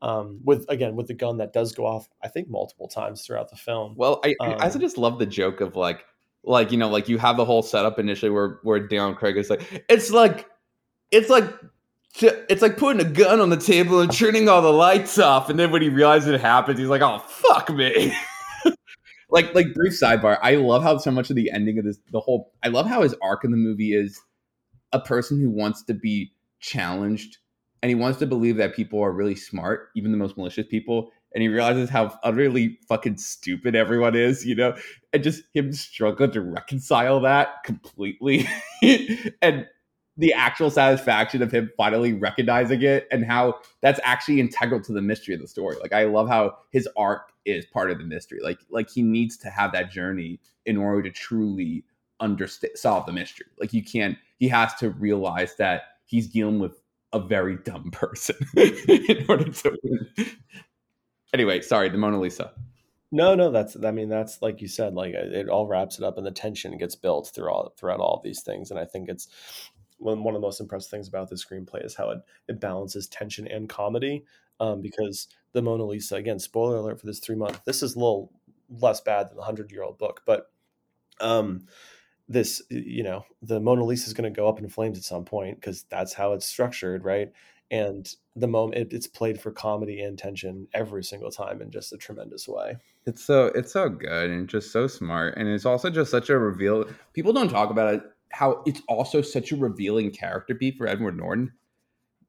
[0.00, 3.50] um, with again with the gun that does go off, I think multiple times throughout
[3.50, 3.94] the film.
[3.96, 6.04] Well, I, I also Um, just love the joke of like,
[6.44, 9.50] like you know, like you have the whole setup initially where where Daniel Craig is
[9.50, 10.46] like, it's like,
[11.10, 11.52] it's like,
[12.20, 15.58] it's like putting a gun on the table and turning all the lights off, and
[15.58, 18.16] then when he realizes it happens, he's like, oh fuck me.
[19.30, 22.20] like like brief sidebar, I love how so much of the ending of this, the
[22.20, 24.20] whole, I love how his arc in the movie is
[24.92, 27.38] a person who wants to be challenged
[27.82, 31.10] and he wants to believe that people are really smart, even the most malicious people,
[31.34, 34.74] and he realizes how utterly fucking stupid everyone is, you know,
[35.12, 38.48] and just him struggling to reconcile that completely.
[39.42, 39.66] and
[40.18, 45.00] the actual satisfaction of him finally recognizing it and how that's actually integral to the
[45.00, 45.76] mystery of the story.
[45.80, 48.40] Like I love how his arc is part of the mystery.
[48.42, 51.84] Like like he needs to have that journey in order to truly
[52.18, 53.46] understand solve the mystery.
[53.60, 58.36] Like you can't he has to realize that he's dealing with a very dumb person
[58.56, 60.26] in order to win.
[61.32, 62.52] Anyway, sorry, the Mona Lisa.
[63.10, 66.18] No, no, that's I mean that's like you said, like it all wraps it up
[66.18, 68.70] and the tension gets built through all throughout all these things.
[68.70, 69.28] And I think it's
[69.98, 72.18] one, one of the most impressive things about the screenplay is how it,
[72.48, 74.24] it balances tension and comedy.
[74.60, 77.98] Um, because the Mona Lisa, again, spoiler alert for this three month, this is a
[77.98, 78.32] little
[78.68, 80.50] less bad than the hundred year old book, but
[81.20, 81.66] um,
[82.28, 85.24] this, you know, the Mona Lisa is going to go up in flames at some
[85.24, 87.32] point because that's how it's structured, right?
[87.70, 91.92] and the moment it, it's played for comedy and tension every single time in just
[91.92, 95.90] a tremendous way it's so it's so good and just so smart and it's also
[95.90, 100.10] just such a reveal people don't talk about it how it's also such a revealing
[100.10, 101.52] character beat for edward norton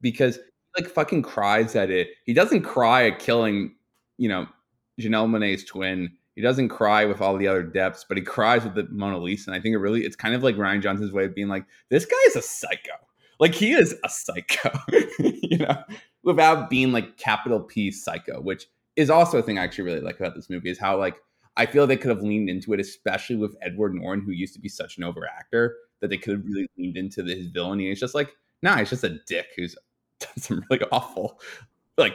[0.00, 0.38] because
[0.76, 3.74] like fucking cries at it he doesn't cry at killing
[4.18, 4.46] you know
[5.00, 6.10] janelle Monáe's twin
[6.40, 9.50] he doesn't cry with all the other depths but he cries with the mona lisa
[9.50, 11.64] and i think it really it's kind of like Rian johnson's way of being like
[11.90, 12.92] this guy is a psycho
[13.40, 14.70] like he is a psycho,
[15.18, 15.82] you know,
[16.22, 20.20] without being like capital P psycho, which is also a thing I actually really like
[20.20, 21.16] about this movie is how like
[21.56, 24.60] I feel they could have leaned into it, especially with Edward Norton, who used to
[24.60, 27.90] be such an over actor, that they could have really leaned into his villainy.
[27.90, 28.30] It's just like,
[28.62, 29.74] nah, he's just a dick who's
[30.20, 31.40] done some really awful,
[31.96, 32.14] like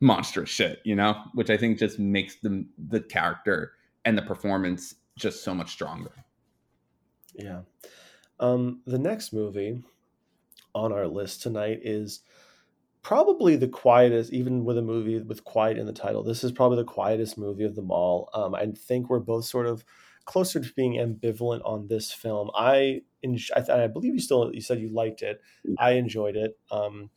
[0.00, 3.72] monstrous shit, you know, which I think just makes the the character
[4.04, 6.12] and the performance just so much stronger.
[7.34, 7.60] Yeah.
[8.38, 9.82] Um, the next movie
[10.74, 12.20] on our list tonight is
[13.02, 16.22] probably the quietest, even with a movie with quiet in the title.
[16.22, 18.30] This is probably the quietest movie of them all.
[18.34, 19.84] Um, I think we're both sort of
[20.24, 22.50] closer to being ambivalent on this film.
[22.54, 23.02] I,
[23.56, 25.40] I, I believe you still you said you liked it.
[25.66, 25.74] Mm.
[25.78, 26.58] I enjoyed it.
[26.70, 27.10] Um,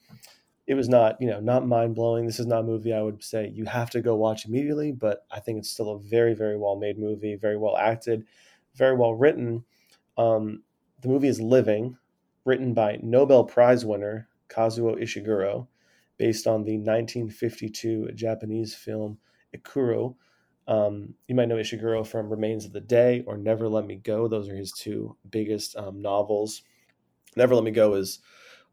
[0.66, 2.26] it was not you know not mind blowing.
[2.26, 5.26] This is not a movie I would say you have to go watch immediately, but
[5.32, 8.26] I think it's still a very very well made movie, very well acted,
[8.76, 9.64] very well written.
[10.18, 10.64] Um,
[11.02, 11.98] the movie is living
[12.46, 15.68] written by Nobel Prize winner Kazuo Ishiguro,
[16.18, 19.18] based on the 1952 Japanese film
[19.56, 20.16] Ikiru.
[20.66, 24.30] Um, you might know Ishiguro from Remains of the Day or Never Let Me Go.
[24.30, 26.62] Those are his two biggest um, novels.
[27.36, 28.20] Never Let Me Go is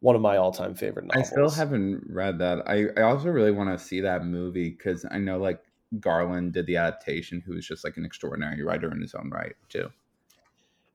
[0.00, 1.26] one of my all-time favorite novels.
[1.26, 2.68] I still haven't read that.
[2.68, 5.62] I, I also really want to see that movie because I know like
[5.98, 9.54] Garland did the adaptation, who is just like an extraordinary writer in his own right
[9.68, 9.90] too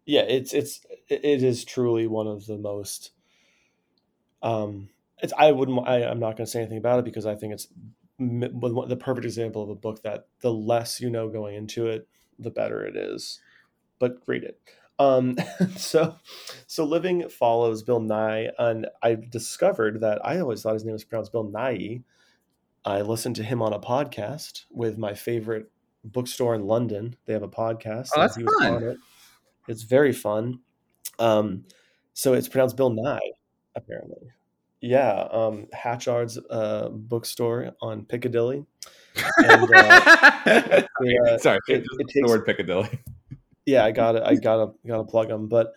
[0.06, 3.12] yeah, it's it's it is truly one of the most.
[4.42, 4.90] Um,
[5.22, 7.54] it's I wouldn't I, I'm not going to say anything about it because I think
[7.54, 7.68] it's
[8.20, 12.52] the perfect example of a book that the less you know going into it, the
[12.52, 13.40] better it is.
[13.98, 14.60] But read it.
[15.00, 15.38] Um,
[15.78, 16.16] so,
[16.68, 21.04] so living follows Bill Nighy, and I discovered that I always thought his name was
[21.04, 22.02] pronounced Bill Nye.
[22.84, 25.72] I listened to him on a podcast with my favorite
[26.04, 27.16] bookstore in London.
[27.26, 28.10] They have a podcast.
[28.16, 28.98] Oh, that's fun.
[29.68, 30.60] It's very fun.
[31.18, 31.66] Um,
[32.14, 33.32] so it's pronounced Bill Nighy,
[33.76, 34.30] apparently.
[34.82, 38.66] Yeah, um, Hatchard's uh, bookstore on Piccadilly.
[39.38, 42.90] And, uh, yeah, Sorry, it, it takes, the word Piccadilly.
[43.66, 44.24] Yeah, I got it.
[44.24, 45.48] I got to got to plug them.
[45.48, 45.74] But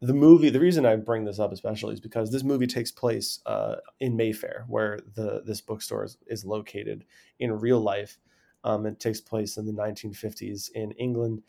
[0.00, 3.40] the movie, the reason I bring this up especially is because this movie takes place
[3.46, 7.04] uh, in Mayfair, where the this bookstore is, is located
[7.38, 8.18] in real life.
[8.64, 11.42] Um, it takes place in the 1950s in England,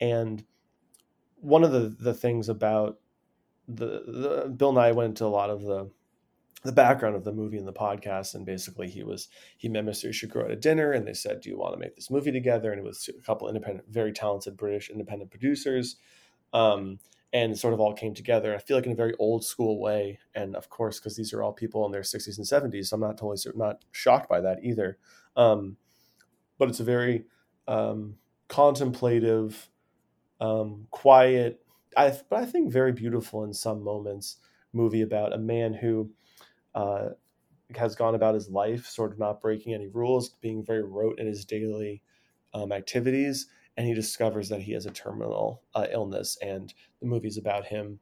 [0.00, 0.44] and
[1.36, 2.98] one of the the things about
[3.68, 5.90] the, the Bill Nighy went into a lot of the
[6.62, 10.08] the background of the movie and the podcast, and basically he was he met Mr.
[10.10, 12.70] Ishiguro at a dinner, and they said, "Do you want to make this movie together?"
[12.70, 15.96] And it was a couple independent, very talented British independent producers,
[16.52, 16.98] um,
[17.32, 18.54] and sort of all came together.
[18.54, 21.42] I feel like in a very old school way, and of course, because these are
[21.42, 24.58] all people in their sixties and seventies, so I'm not totally not shocked by that
[24.62, 24.98] either.
[25.36, 25.76] Um,
[26.58, 27.24] but it's a very
[27.66, 28.16] um,
[28.48, 29.68] contemplative
[30.40, 31.60] um, quiet,
[31.96, 34.36] I, but I think very beautiful in some moments.
[34.74, 36.10] Movie about a man who
[36.74, 37.10] uh,
[37.76, 41.26] has gone about his life, sort of not breaking any rules, being very rote in
[41.26, 42.02] his daily
[42.54, 47.38] um, activities, and he discovers that he has a terminal uh, illness, and the movie's
[47.38, 47.98] about him,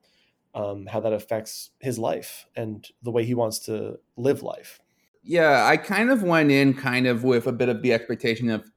[0.54, 4.80] um, how that affects his life and the way he wants to live life.
[5.22, 8.70] Yeah, I kind of went in kind of with a bit of the expectation of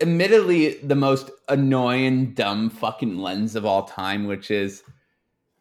[0.00, 4.82] admittedly the most annoying, dumb fucking lens of all time, which is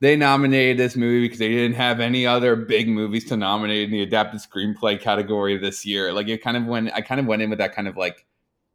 [0.02, 3.92] they nominated this movie because they didn't have any other big movies to nominate in
[3.92, 6.12] the adapted screenplay category this year.
[6.12, 8.26] Like it kind of went, I kind of went in with that kind of like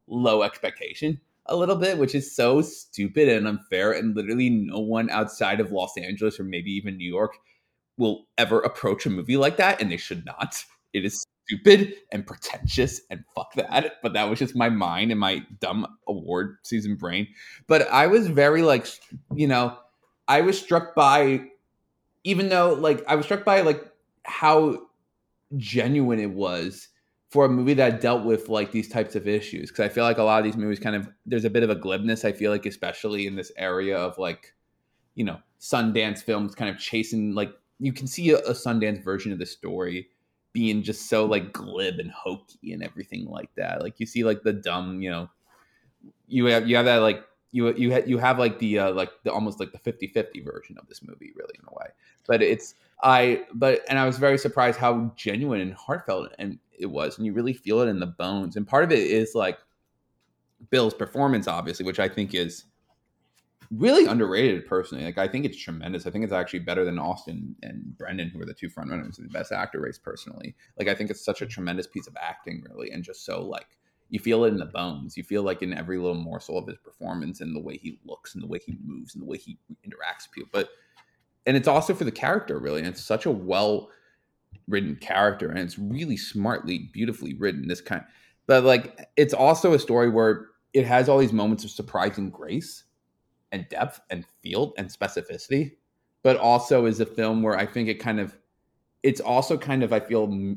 [0.07, 3.93] low expectation a little bit, which is so stupid and unfair.
[3.93, 7.37] And literally, no one outside of Los Angeles or maybe even New York
[7.99, 10.63] will ever approach a movie like that, and they should not.
[10.93, 13.95] It is stupid and pretentious and fuck that.
[14.03, 17.29] But that was just my mind and my dumb award season brain.
[17.67, 18.87] But I was very like,
[19.35, 19.77] you know,
[20.29, 21.49] I was struck by,
[22.25, 23.85] even though like I was struck by like
[24.25, 24.87] how
[25.57, 26.89] genuine it was
[27.31, 29.71] for a movie that dealt with like these types of issues.
[29.71, 31.71] Because i feel like a lot of these movies kind of there's a bit of
[31.71, 34.55] a glibness i feel like especially in this area of like
[35.15, 39.33] you know sundance films kind of chasing like you can see a, a sundance version
[39.33, 40.09] of the story
[40.57, 43.83] being just so like glib and hokey and everything like that.
[43.83, 45.29] Like you see like the dumb you know
[46.27, 47.23] you have you have that like
[47.57, 50.77] you you ha- you have like the uh, like the almost like the 50-50 version
[50.79, 51.91] of this movie really in a way.
[52.27, 56.87] But it's i but and i was very surprised how genuine and heartfelt and it
[56.87, 58.57] was and you really feel it in the bones.
[58.57, 59.59] And part of it is like
[60.71, 62.65] bill's performance obviously which i think is
[63.71, 65.05] really underrated personally.
[65.05, 66.07] Like i think it's tremendous.
[66.07, 69.25] I think it's actually better than austin and brendan who are the two frontrunners in
[69.25, 70.55] the best actor race personally.
[70.79, 73.79] Like i think it's such a tremendous piece of acting really and just so like
[74.09, 75.17] you feel it in the bones.
[75.17, 78.35] You feel like in every little morsel of his performance and the way he looks
[78.35, 80.51] and the way he moves and the way he interacts with people.
[80.53, 80.71] But
[81.47, 82.81] and it's also for the character really.
[82.81, 83.91] And it's such a well
[84.69, 87.67] written character and it's really smartly, beautifully written.
[87.67, 88.05] This kind,
[88.47, 92.85] but like it's also a story where it has all these moments of surprising grace
[93.53, 95.73] and depth and field and specificity,
[96.23, 98.37] but also is a film where I think it kind of
[99.03, 100.57] it's also kind of I feel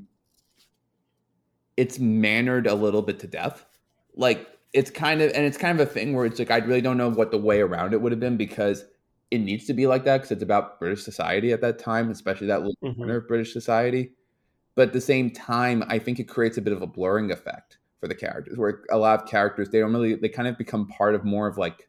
[1.79, 3.65] it's mannered a little bit to death.
[4.13, 6.81] Like it's kind of and it's kind of a thing where it's like I really
[6.81, 8.83] don't know what the way around it would have been because
[9.31, 12.47] it needs to be like that because it's about British society at that time, especially
[12.47, 12.97] that little mm-hmm.
[12.97, 14.11] corner of British society.
[14.75, 17.77] But at the same time, I think it creates a bit of a blurring effect
[18.01, 20.85] for the characters, where a lot of characters they don't really they kind of become
[20.89, 21.87] part of more of like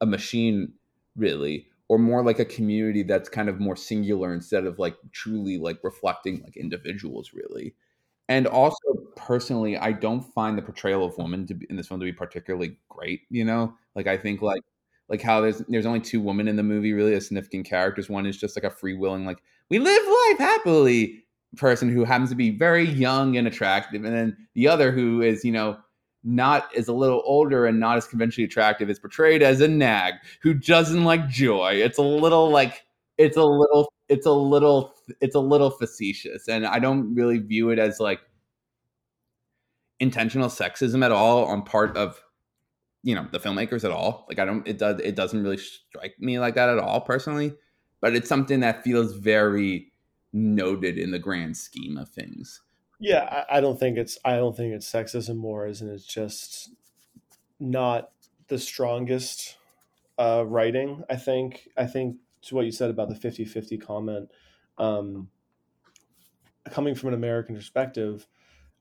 [0.00, 0.74] a machine,
[1.16, 5.58] really, or more like a community that's kind of more singular instead of like truly
[5.58, 7.74] like reflecting like individuals, really
[8.28, 8.76] and also
[9.18, 12.78] personally i don't find the portrayal of women be in this film to be particularly
[12.88, 13.74] great you know?
[13.94, 14.62] Like i think like
[15.08, 18.08] like how there's there's only two women in the movie really as significant characters.
[18.08, 19.38] One is just like a free-willing like
[19.70, 21.24] we live life happily
[21.56, 25.44] person who happens to be very young and attractive and then the other who is
[25.44, 25.78] you know
[26.24, 30.14] not is a little older and not as conventionally attractive is portrayed as a nag
[30.42, 31.72] who doesn't like joy.
[31.74, 32.82] It's a little like
[33.16, 37.70] it's a little it's a little it's a little facetious and i don't really view
[37.70, 38.20] it as like
[40.00, 42.22] intentional sexism at all on part of
[43.02, 44.26] you know the filmmakers at all.
[44.28, 47.54] Like i don't it does it doesn't really strike me like that at all personally
[48.00, 49.92] but it's something that feels very
[50.32, 52.60] noted in the grand scheme of things.
[53.00, 56.70] Yeah i, I don't think it's i don't think it's sexism more isn't it's just
[57.60, 58.10] not
[58.48, 59.56] the strongest
[60.18, 61.68] uh, writing i think.
[61.76, 64.30] I think to what you said about the 50-50 comment
[64.78, 65.28] um,
[66.70, 68.26] coming from an american perspective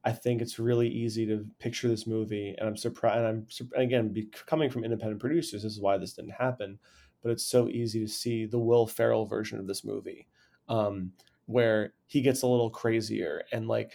[0.07, 4.09] i think it's really easy to picture this movie and i'm surprised and i'm again
[4.09, 6.79] be, coming from independent producers this is why this didn't happen
[7.21, 10.27] but it's so easy to see the will ferrell version of this movie
[10.69, 11.11] um,
[11.45, 13.91] where he gets a little crazier and like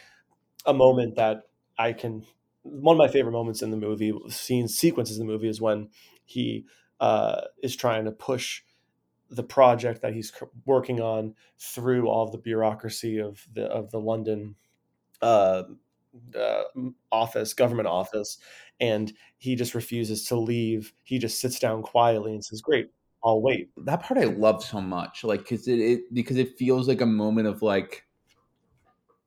[0.67, 1.43] a moment that
[1.79, 2.23] i can
[2.63, 5.89] one of my favorite moments in the movie scenes sequences in the movie is when
[6.25, 6.65] he
[7.01, 8.63] uh, is trying to push
[9.29, 10.33] the project that he's
[10.67, 14.55] working on through all the bureaucracy of the of the London
[15.23, 15.65] uh,
[16.39, 16.63] uh,
[17.11, 18.39] office, government office,
[18.81, 20.93] and he just refuses to leave.
[21.03, 22.91] He just sits down quietly and says, "Great,
[23.25, 26.89] I'll wait." That part I love so much, like because it, it because it feels
[26.89, 28.05] like a moment of like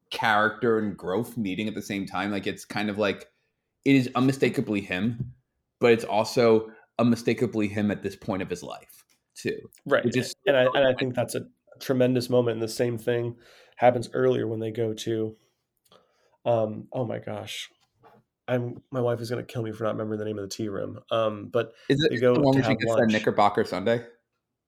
[0.10, 2.32] character and growth meeting at the same time.
[2.32, 3.28] Like it's kind of like
[3.84, 5.34] it is unmistakably him,
[5.80, 9.60] but it's also unmistakably him at this point of his life too.
[9.86, 10.06] Right.
[10.12, 11.46] Just, and I and I think that's a
[11.80, 12.56] tremendous moment.
[12.56, 13.36] And the same thing
[13.76, 15.36] happens earlier when they go to
[16.46, 17.70] um oh my gosh.
[18.48, 20.70] I'm my wife is gonna kill me for not remembering the name of the tea
[20.70, 21.00] room.
[21.12, 24.04] Um but is it go the one gets that Knickerbocker Sundae?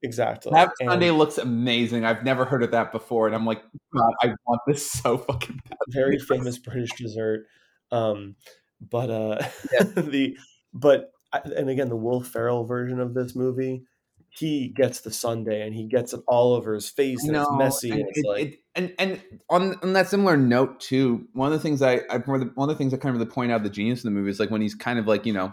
[0.04, 0.52] Exactly.
[0.54, 2.06] That and Sundae looks amazing.
[2.06, 3.64] I've never heard of that before, and I'm like,
[3.96, 5.78] God, I want this so fucking bad.
[5.90, 7.48] Very famous British dessert.
[7.92, 8.36] Um,
[8.80, 9.84] but uh, yeah.
[10.02, 10.38] the
[10.74, 13.84] but and again, the Will Ferrell version of this movie
[14.30, 17.92] he gets the Sundae and he gets it all over his face and it's messy
[17.92, 21.52] and, and it's it, like it, and and on on that similar note too one
[21.52, 23.64] of the things i i one of the things i kind of really point out
[23.64, 25.52] the genius in the movie is like when he's kind of like you know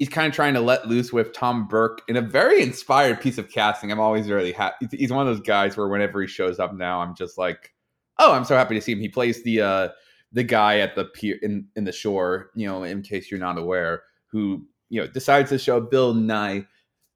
[0.00, 3.36] he's kind of trying to let loose with Tom Burke in a very inspired piece
[3.36, 3.92] of casting.
[3.92, 4.88] I'm always really happy.
[4.90, 7.74] He's one of those guys where whenever he shows up now, I'm just like,
[8.18, 8.98] oh, I'm so happy to see him.
[8.98, 9.88] He plays the uh,
[10.32, 12.50] the guy at the pier in in the shore.
[12.56, 16.66] You know, in case you're not aware, who you know decides to show Bill Nighy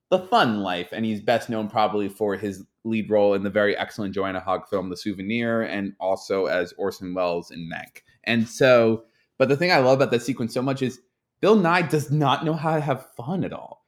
[0.09, 3.75] the fun life, and he's best known probably for his lead role in the very
[3.77, 8.01] excellent Joanna Hogg film The Souvenir, and also as Orson Welles in Mank.
[8.23, 9.03] And so,
[9.37, 10.99] but the thing I love about that sequence so much is
[11.41, 13.85] Bill Nighy does not know how to have fun at all.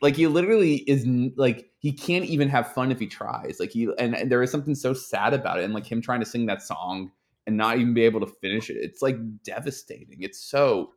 [0.00, 3.60] Like he literally is like he can't even have fun if he tries.
[3.60, 6.20] Like he and, and there is something so sad about it, and like him trying
[6.20, 7.10] to sing that song
[7.46, 8.76] and not even be able to finish it.
[8.78, 10.18] It's like devastating.
[10.20, 10.92] It's so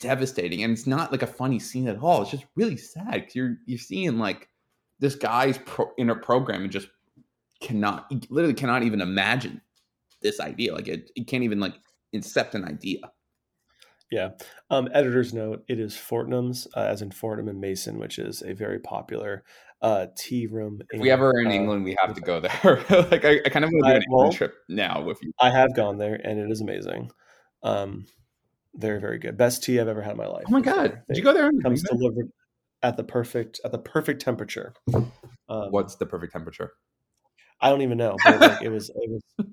[0.00, 2.22] devastating, and it's not like a funny scene at all.
[2.22, 4.48] It's just really sad because you're you're seeing like
[4.98, 6.88] this guy's pro, inner program and just
[7.60, 9.60] cannot literally cannot even imagine
[10.22, 10.74] this idea.
[10.74, 11.74] Like it, it can't even like
[12.14, 13.00] incept an idea.
[14.10, 14.30] Yeah.
[14.70, 18.52] Um, editor's note: It is Fortnum's, uh, as in Fortnum and Mason, which is a
[18.52, 19.44] very popular
[19.82, 20.80] uh, tea room.
[20.90, 22.84] If we ever are in uh, England, we have to go there.
[22.90, 25.32] like I, I, kind of want to do an well, trip now with you.
[25.40, 27.10] I have gone there, and it is amazing.
[27.62, 28.06] Um,
[28.76, 29.36] very, very good.
[29.36, 30.44] Best tea I've ever had in my life.
[30.48, 31.02] Oh my god!
[31.08, 31.48] Did you go there?
[31.48, 32.30] It comes delivered
[32.82, 34.74] at the perfect at the perfect temperature.
[35.48, 36.72] Um, What's the perfect temperature?
[37.60, 38.16] I don't even know.
[38.24, 39.46] But like, it was it was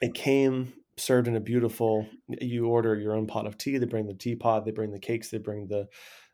[0.00, 4.06] it came served in a beautiful you order your own pot of tea they bring
[4.06, 5.86] the teapot they bring the cakes they bring the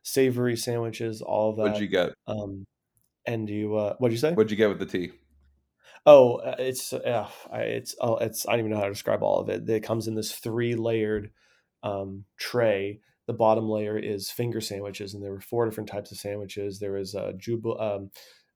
[0.02, 2.64] savory sandwiches all of that what'd you get um
[3.26, 5.12] and you uh what'd you say what'd you get with the tea
[6.04, 9.40] oh uh, it's uh, it's oh it's i don't even know how to describe all
[9.40, 11.30] of it it comes in this three layered
[11.86, 16.18] um tray the bottom layer is finger sandwiches and there were four different types of
[16.18, 17.34] sandwiches there was a
[17.78, 18.10] um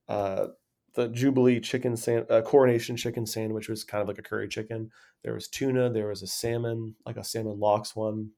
[0.09, 0.49] uh
[0.95, 4.91] the Jubilee chicken san- uh, coronation chicken sandwich was kind of like a curry chicken.
[5.23, 5.91] There was tuna.
[5.91, 8.31] There was a salmon, like a salmon lox one.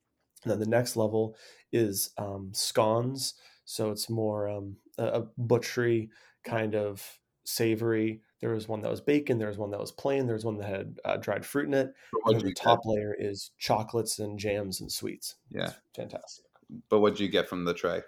[0.42, 1.36] And then the next level
[1.72, 3.34] is um, scones.
[3.64, 6.10] So it's more um, a, a butchery
[6.44, 8.22] kind of savory.
[8.42, 9.38] There was one that was bacon.
[9.38, 10.26] There was one that was plain.
[10.26, 11.94] There was one that had uh, dried fruit in it.
[12.26, 12.90] And the top get?
[12.90, 15.36] layer is chocolates and jams and sweets.
[15.48, 16.44] Yeah, it's fantastic.
[16.90, 18.02] But what do you get from the tray?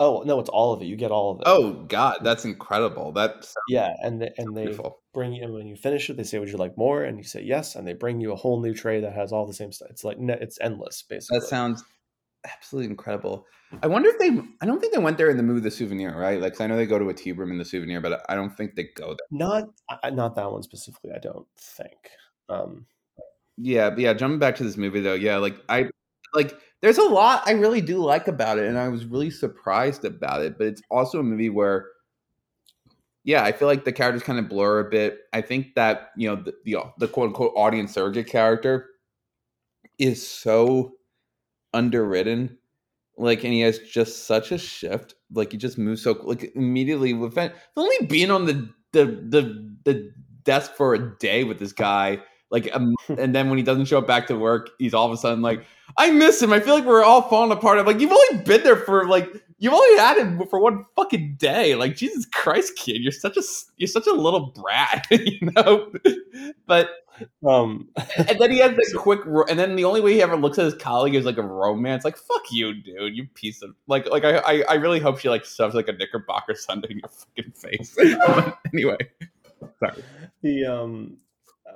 [0.00, 0.84] Oh no, it's all of it.
[0.84, 1.44] You get all of it.
[1.46, 3.10] Oh God, that's incredible.
[3.10, 4.78] That's yeah, and they, and they
[5.14, 6.16] bring you when you finish it.
[6.16, 8.36] They say, "Would you like more?" And you say yes, and they bring you a
[8.36, 9.88] whole new tray that has all the same stuff.
[9.90, 11.40] It's like it's endless, basically.
[11.40, 11.82] That sounds
[12.44, 13.46] absolutely incredible.
[13.82, 14.40] I wonder if they.
[14.60, 16.40] I don't think they went there in the movie The Souvenir, right?
[16.40, 18.54] Like I know they go to a tea room in The Souvenir, but I don't
[18.56, 19.26] think they go there.
[19.30, 19.68] Not
[20.12, 21.10] not that one specifically.
[21.14, 22.10] I don't think.
[22.48, 22.86] Um,
[23.56, 24.14] yeah, but yeah.
[24.14, 25.90] Jumping back to this movie though, yeah, like I
[26.34, 30.04] like there's a lot I really do like about it, and I was really surprised
[30.04, 30.56] about it.
[30.56, 31.88] But it's also a movie where,
[33.24, 35.20] yeah, I feel like the characters kind of blur a bit.
[35.32, 38.86] I think that you know the the, the quote unquote audience surrogate character
[39.98, 40.92] is so
[41.72, 42.58] underwritten,
[43.16, 45.14] like, and he has just such a shift.
[45.32, 47.38] Like, he just moves so like immediately with
[47.76, 50.12] only being on the the the the
[50.44, 53.98] desk for a day with this guy like, um, and then when he doesn't show
[53.98, 55.64] up back to work, he's all of a sudden like,
[55.96, 56.52] I miss him.
[56.52, 57.78] I feel like we're all falling apart.
[57.78, 61.36] I'm like, you've only been there for like, you've only had him for one fucking
[61.38, 61.74] day.
[61.74, 63.42] Like, Jesus Christ, kid, you're such a
[63.76, 65.90] you're such a little brat, you know.
[66.66, 66.90] but
[67.46, 70.58] um, and then he has this quick, and then the only way he ever looks
[70.58, 72.04] at his colleague is like a romance.
[72.04, 75.28] Like, fuck you, dude, you piece of like, like I, I, I really hope she
[75.28, 77.96] like shoves like a Knickerbocker Sundae in your fucking face.
[78.72, 78.98] anyway,
[79.78, 80.04] sorry.
[80.42, 81.18] The um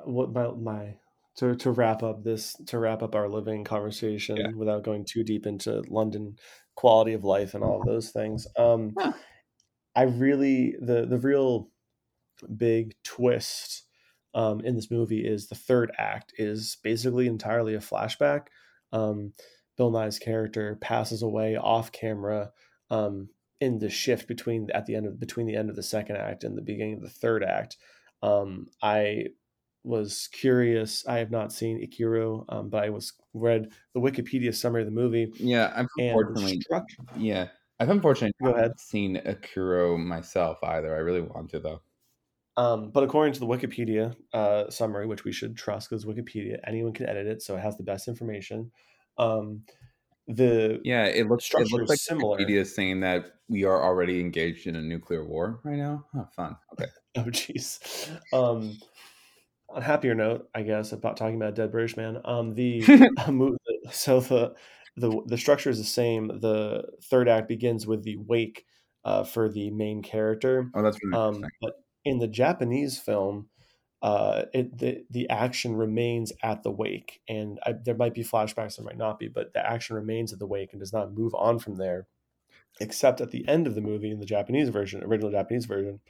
[0.04, 0.94] what my, my
[1.36, 4.50] to to wrap up this to wrap up our living conversation yeah.
[4.54, 6.36] without going too deep into London
[6.74, 8.46] quality of life and all of those things.
[8.58, 9.12] Um, huh.
[9.94, 11.68] I really the the real
[12.56, 13.84] big twist
[14.34, 18.46] um, in this movie is the third act is basically entirely a flashback.
[18.92, 19.32] Um,
[19.76, 22.50] Bill Nighy's character passes away off camera
[22.90, 23.28] um,
[23.60, 26.44] in the shift between at the end of between the end of the second act
[26.44, 27.76] and the beginning of the third act.
[28.22, 29.26] Um, I
[29.84, 31.06] was curious.
[31.06, 34.92] I have not seen Ikiru, um, but I was read the Wikipedia summary of the
[34.92, 35.32] movie.
[35.36, 36.84] Yeah, I've unfortunately, struck,
[37.16, 37.48] yeah,
[37.80, 40.94] I've unfortunately go ahead seen Ikiru myself either.
[40.94, 41.82] I really want to though.
[42.56, 46.92] Um, but according to the Wikipedia uh, summary, which we should trust because Wikipedia, anyone
[46.92, 48.70] can edit it, so it has the best information.
[49.16, 49.62] Um,
[50.28, 52.38] the yeah, it looks it looks like similar.
[52.38, 56.04] Wikipedia is saying that we are already engaged in a nuclear war right now.
[56.14, 56.56] Oh, fun.
[56.74, 56.90] Okay.
[57.16, 58.10] oh, jeez.
[58.32, 58.78] Um,
[59.68, 62.20] on happier note, I guess about talking about a Dead British Man.
[62.24, 62.82] Um, the
[63.90, 64.54] so the
[64.96, 66.28] the the structure is the same.
[66.40, 68.64] The third act begins with the wake
[69.04, 70.70] uh, for the main character.
[70.74, 73.48] Oh, that's really um, but in the Japanese film,
[74.02, 78.76] uh, it the the action remains at the wake, and I, there might be flashbacks,
[78.76, 81.34] there might not be, but the action remains at the wake and does not move
[81.34, 82.08] on from there.
[82.80, 86.00] except at the end of the movie in the Japanese version, original Japanese version,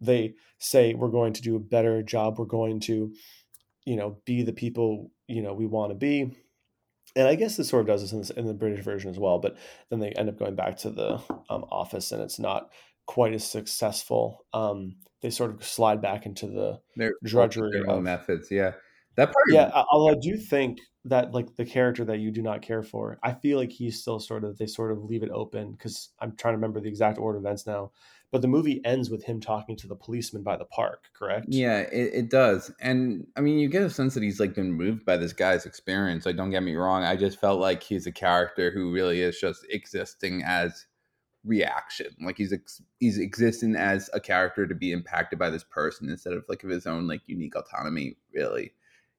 [0.00, 2.38] they say we're going to do a better job.
[2.38, 3.12] We're going to,
[3.84, 6.36] you know, be the people you know we want to be.
[7.14, 9.56] And I guess this sort of does this in, the British version as well, but
[9.90, 11.14] then they end up going back to the
[11.50, 12.70] um, office, and it's not
[13.06, 14.44] quite as successful.
[14.52, 18.50] Um, they sort of slide back into the Their drudgery their of methods.
[18.50, 18.72] Yeah,
[19.16, 19.44] that part.
[19.48, 19.70] yeah.
[19.90, 23.32] Although I do think that like the character that you do not care for, I
[23.32, 26.52] feel like he's still sort of they sort of leave it open because I'm trying
[26.52, 27.92] to remember the exact order of events now.
[28.30, 31.46] But the movie ends with him talking to the policeman by the park, correct?
[31.50, 32.72] Yeah, it, it does.
[32.80, 35.66] And I mean, you get a sense that he's like been moved by this guy's
[35.66, 36.24] experience.
[36.24, 37.04] Like, don't get me wrong.
[37.04, 40.86] I just felt like he's a character who really is just existing as
[41.44, 42.08] reaction.
[42.20, 46.32] Like he's ex- he's existing as a character to be impacted by this person instead
[46.34, 48.16] of like of his own like unique autonomy.
[48.34, 48.72] Really,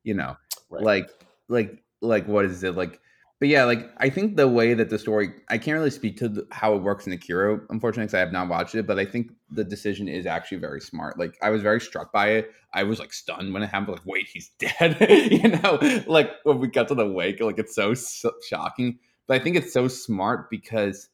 [0.03, 0.37] you know,
[0.69, 0.83] Right.
[0.83, 1.09] like
[1.49, 2.99] like like what is it like?
[3.39, 6.29] But yeah, like I think the way that the story, I can't really speak to
[6.29, 8.87] the, how it works in the Ikiru, unfortunately, because I have not watched it.
[8.87, 11.19] But I think the decision is actually very smart.
[11.19, 12.51] Like I was very struck by it.
[12.73, 13.97] I was like stunned when it happened.
[13.97, 14.95] Like, wait, he's dead.
[15.09, 18.97] you know, like when we got to the wake, like it's so, so shocking.
[19.27, 21.09] But I think it's so smart because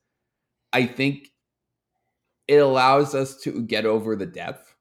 [0.74, 1.32] I think
[2.48, 4.76] it allows us to get over the death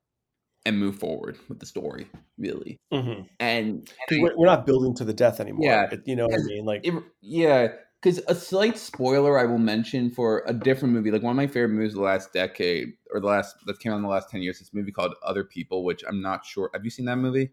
[0.66, 2.78] and move forward with the story, really.
[2.93, 3.26] Mhm.
[3.41, 5.64] And, and We're, we're not building to the death anymore.
[5.66, 5.91] Yeah.
[6.05, 6.64] You know what I mean?
[6.64, 7.68] Like, it, yeah,
[8.03, 11.47] because a slight spoiler I will mention for a different movie, like one of my
[11.47, 14.30] favorite movies of the last decade or the last that came out in the last
[14.30, 14.59] ten years.
[14.59, 16.70] This movie called Other People, which I'm not sure.
[16.74, 17.51] Have you seen that movie?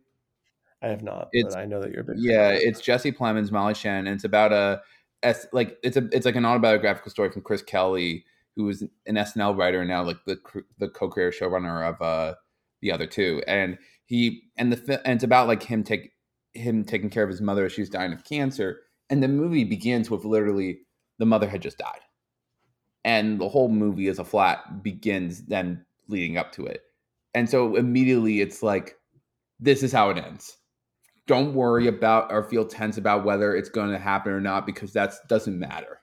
[0.82, 2.18] I have not, It's- but I know that you're a big.
[2.20, 2.64] Yeah, it.
[2.64, 4.08] it's Jesse Plemons, Molly Shannon.
[4.08, 4.82] And it's about a,
[5.26, 8.24] S- like it's a it's like an autobiographical story from Chris Kelly,
[8.56, 10.38] who was an SNL writer and now like the
[10.78, 12.36] the co-creator showrunner of uh
[12.82, 16.12] the other two, and he and the and it's about like him take
[16.54, 20.10] him taking care of his mother as she's dying of cancer, and the movie begins
[20.10, 20.80] with literally
[21.18, 22.02] the mother had just died,
[23.04, 26.82] and the whole movie as a flat begins then leading up to it,
[27.34, 28.96] and so immediately it's like
[29.60, 30.58] this is how it ends
[31.28, 34.94] don't worry about or feel tense about whether it's going to happen or not because
[34.94, 36.02] that doesn't matter.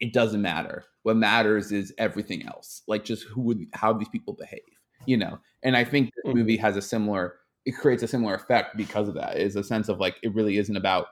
[0.00, 0.84] It doesn't matter.
[1.04, 4.60] What matters is everything else, like just who would how these people behave,
[5.06, 5.38] you know.
[5.62, 6.34] And I think this Mhm.
[6.34, 7.38] movie has a similar.
[7.64, 9.38] It creates a similar effect because of that.
[9.38, 11.06] Is a sense of like it really isn't about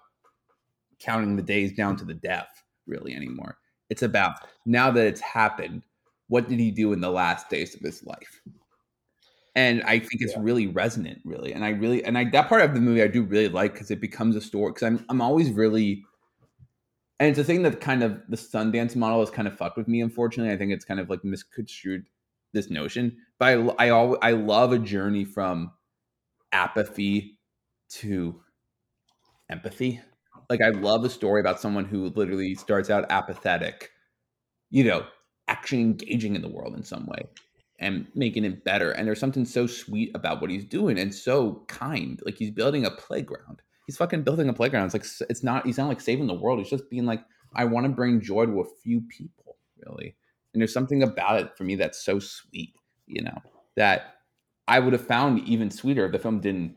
[0.99, 3.59] counting the days down to the death really anymore.
[3.91, 4.37] It's about
[4.67, 5.85] now that it's happened.
[6.29, 8.41] What did he do in the last days of his life?
[9.55, 10.43] And I think it's Yeah.
[10.43, 11.53] really resonant, really.
[11.53, 13.91] And I really and I that part of the movie I do really like because
[13.91, 14.71] it becomes a story.
[14.73, 16.05] Because I'm I'm always really,
[17.21, 19.89] and it's a thing that kind of the Sundance model has kind of fucked with
[19.89, 20.01] me.
[20.01, 22.07] Unfortunately, I think it's kind of like misconstrued
[22.53, 23.17] this notion.
[23.39, 23.47] But
[23.79, 25.73] I I al- I love a journey from
[26.53, 27.39] apathy
[27.91, 28.41] to
[29.51, 30.01] empathy.
[30.51, 33.91] Like I love a story about someone who literally starts out apathetic,
[34.71, 35.07] you know,
[35.49, 37.29] actually engaging in the world in some way
[37.85, 38.91] and making it better.
[38.93, 42.21] And there's something so sweet about what he's doing and so kind.
[42.25, 43.63] Like he's building a playground.
[43.87, 44.87] He's fucking building a playground.
[44.87, 45.67] It's like it's not.
[45.67, 46.59] He's not like saving the world.
[46.59, 47.23] He's just being like,
[47.55, 50.17] I want to bring joy to a few people, really.
[50.53, 52.75] And there's something about it for me that's so sweet,
[53.07, 53.43] you know,
[53.77, 54.15] that
[54.67, 56.77] I would have found even sweeter if the film didn't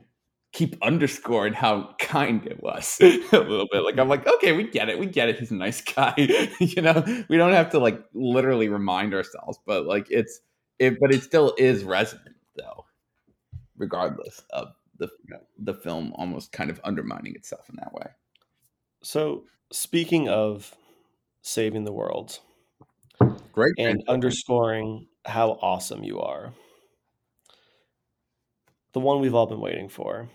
[0.52, 3.84] keep underscoring how kind it was a little bit.
[3.84, 5.40] Like I'm like, okay, we get it, we get it.
[5.40, 6.14] He's a nice guy,
[6.60, 7.04] you know.
[7.30, 10.42] We don't have to like literally remind ourselves, but like it's
[10.80, 12.86] it, but it still is resonant though,
[13.78, 15.10] regardless of the
[15.60, 18.08] the film almost kind of undermining itself in that way.
[19.04, 20.76] So, speaking of
[21.42, 22.40] saving the world
[23.52, 26.54] Great and underscoring how awesome you are,
[28.94, 30.30] the one we've all been waiting for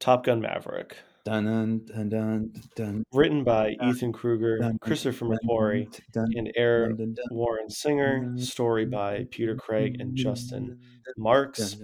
[0.00, 0.96] Top Gun Maverick,
[1.26, 7.14] Dun, dun, dun, dun, dun, written by Ehren Kruger, Christopher McQuarrie, and Air dun, dun,
[7.14, 10.78] dun, Warren Singer, story by Peter Craig and Justin
[11.16, 11.78] Marks,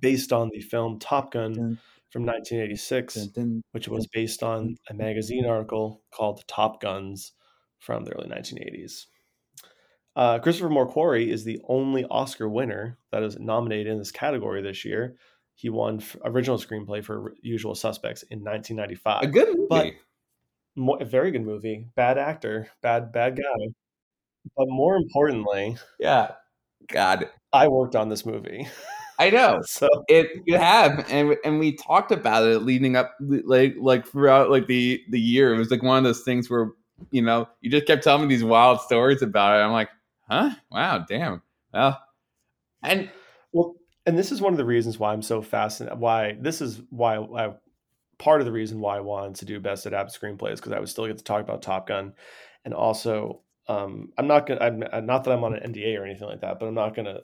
[0.00, 1.78] based on the film Top Gun
[2.10, 3.14] from 1986.
[3.14, 7.30] dun, dun, which was based on a magazine article called Top Guns
[7.78, 9.04] from the early 1980s.
[10.16, 14.84] Uh, Christopher McQuarrie is the only Oscar winner that is nominated in this category this
[14.84, 15.14] year.
[15.54, 19.22] He won original screenplay for Usual Suspects in 1995.
[19.22, 19.66] A good movie.
[19.68, 19.92] But-
[20.76, 21.86] Mo- a very good movie.
[21.94, 23.66] Bad actor, bad bad guy.
[24.56, 26.32] But more importantly, yeah.
[26.88, 28.66] God, I worked on this movie.
[29.20, 29.60] I know.
[29.64, 34.50] so It you have, and and we talked about it leading up, like like throughout
[34.50, 35.54] like the the year.
[35.54, 36.72] It was like one of those things where
[37.12, 39.62] you know you just kept telling me these wild stories about it.
[39.62, 39.90] I'm like,
[40.28, 40.50] huh?
[40.72, 41.40] Wow, damn.
[41.72, 42.02] Well,
[42.82, 43.08] and
[43.52, 43.76] Well,
[44.06, 45.98] and this is one of the reasons why I'm so fascinated.
[45.98, 47.54] Why this is why I
[48.18, 50.88] part of the reason why I wanted to do best adapted screenplays because I would
[50.88, 52.12] still get to talk about Top Gun,
[52.64, 54.60] and also um, I'm not gonna.
[54.60, 57.20] I'm, not that I'm on an NDA or anything like that, but I'm not gonna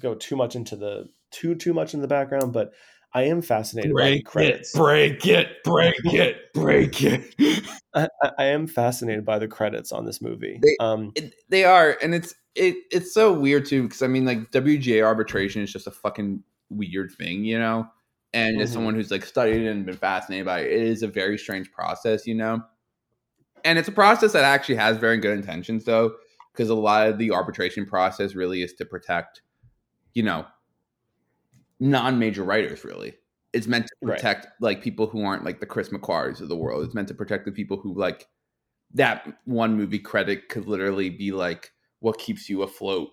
[0.00, 2.52] go too much into the too too much in the background.
[2.52, 2.72] But
[3.14, 4.74] I am fascinated break by the credits.
[4.74, 7.64] It, break it, break it, break it.
[7.94, 8.08] I,
[8.38, 10.60] I, am fascinated by the credits on this movie.
[10.62, 14.24] They, um, it, they are, and it's it it's so weird too because I mean,
[14.24, 17.86] like WGA arbitration is just a fucking weird thing, you know.
[18.34, 18.62] And mm-hmm.
[18.62, 21.70] as someone who's like studied and been fascinated by it, it is a very strange
[21.70, 22.62] process, you know
[23.64, 26.14] and it's a process that actually has very good intentions though
[26.52, 29.42] because a lot of the arbitration process really is to protect
[30.14, 30.44] you know
[31.82, 33.14] non-major writers really.
[33.52, 34.52] It's meant to protect right.
[34.60, 36.84] like people who aren't like the chris mcquarries of the world.
[36.84, 38.28] It's meant to protect the people who like
[38.94, 43.10] that one movie credit could literally be like what keeps you afloat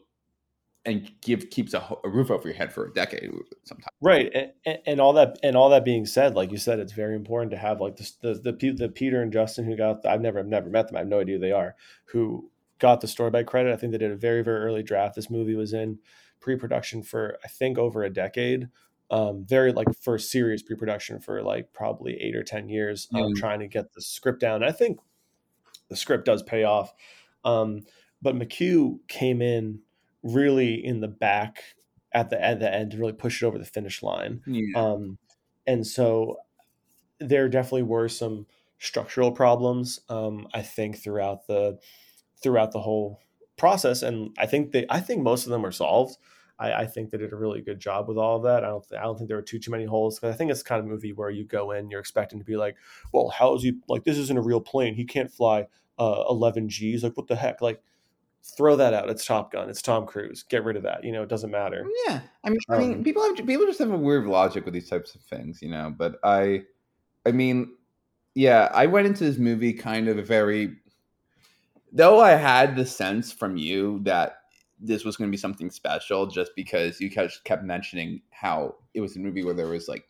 [0.86, 3.30] and give keeps a, a, roof over your head for a decade
[3.66, 3.90] sometimes.
[4.02, 4.32] Right
[4.66, 7.52] and, and, all that and all that being said like you said it's very important
[7.52, 10.48] to have like the the, the, the peter and justin who got i've never I've
[10.48, 12.50] never met them i have no idea who they are who
[12.80, 13.74] got the story by credit.
[13.74, 16.00] I think they did a very very early draft this movie was in
[16.40, 18.70] pre-production for i think over a decade
[19.12, 23.36] um, very like for serious pre-production for like probably eight or ten years um, mm.
[23.36, 25.00] trying to get the script down i think
[25.90, 26.94] the script does pay off
[27.46, 27.82] um,
[28.22, 29.80] but McQ came in
[30.24, 31.64] really in the back
[32.14, 34.42] at the at the end to really push it over the finish line.
[34.46, 34.80] Yeah.
[34.82, 35.18] Um,
[35.68, 36.38] and so
[37.20, 38.48] there definitely were some
[38.80, 40.00] structural problems.
[40.10, 41.80] Um, I think throughout the
[42.42, 43.20] throughout the whole
[43.60, 46.18] process, and I think they I think most of them are solved.
[46.57, 48.64] I, I think they did a really good job with all of that.
[48.64, 50.64] I don't I don't think there were too too many holes because I think it's
[50.64, 52.76] kind of movie where you go in, you're expecting to be like,
[53.14, 54.95] well, how is he like this isn't a real plane?
[54.95, 57.03] He can't fly uh, 11 G's.
[57.03, 57.62] Like what the heck?
[57.62, 57.82] Like
[58.43, 59.10] throw that out.
[59.10, 59.70] It's Top Gun.
[59.70, 60.43] It's Tom Cruise.
[60.43, 61.03] Get rid of that.
[61.03, 61.86] You know, it doesn't matter.
[62.07, 64.66] Yeah, I mean, um, I mean, um, people have people just have a weird logic
[64.66, 65.93] with these types of things, you know.
[65.95, 66.64] But I,
[67.26, 67.76] I mean,
[68.36, 70.78] yeah, I went into this movie kind of a very,
[71.92, 74.38] though I had the sense from you that
[74.80, 79.16] this was going to be something special, just because you kept mentioning how it was
[79.16, 80.08] a movie where there was like,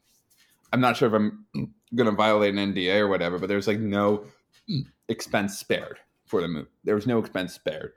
[0.72, 1.46] I'm not sure if I'm
[1.96, 4.26] going to violate an NDA or whatever, but there's like no
[5.08, 6.70] expense spared for the movie.
[6.84, 7.94] There was no expense spared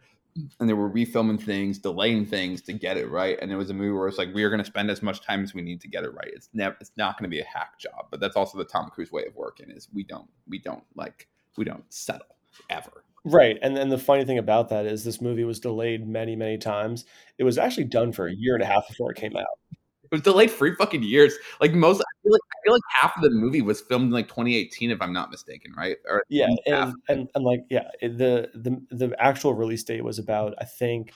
[0.61, 3.39] and they were refilming things, delaying things to get it right.
[3.41, 5.21] And it was a movie where it's like we are going to spend as much
[5.21, 6.31] time as we need to get it right.
[6.33, 8.07] It's never, it's not going to be a hack job.
[8.11, 11.29] But that's also the Tom Cruise way of working is we don't, we don't like,
[11.57, 12.37] we don't settle
[12.71, 13.05] ever.
[13.25, 13.59] Right.
[13.63, 17.05] And then the funny thing about that is this movie was delayed many, many times.
[17.39, 19.47] It was actually done for a year and a half before it came out.
[19.71, 21.35] It was delayed three fucking years.
[21.61, 24.11] Like most, I feel like I feel like half of the movie was filmed in
[24.11, 25.97] like 2018, if I'm not mistaken, right?
[26.07, 30.55] Or yeah, and, and, and like yeah, the the the actual release date was about
[30.61, 31.13] I think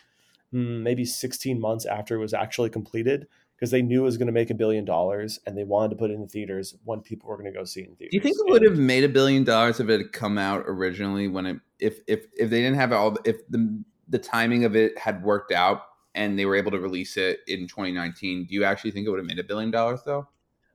[0.50, 3.26] hmm, maybe 16 months after it was actually completed
[3.56, 5.96] because they knew it was going to make a billion dollars and they wanted to
[5.96, 8.10] put it in the theaters when people were going to go see it in theaters.
[8.10, 10.64] Do you think it would have made a billion dollars if it had come out
[10.66, 14.76] originally when it if if if they didn't have all if the the timing of
[14.76, 15.82] it had worked out
[16.14, 19.18] and they were able to release it in 2019, do you actually think it would
[19.18, 20.28] have made a billion dollars though?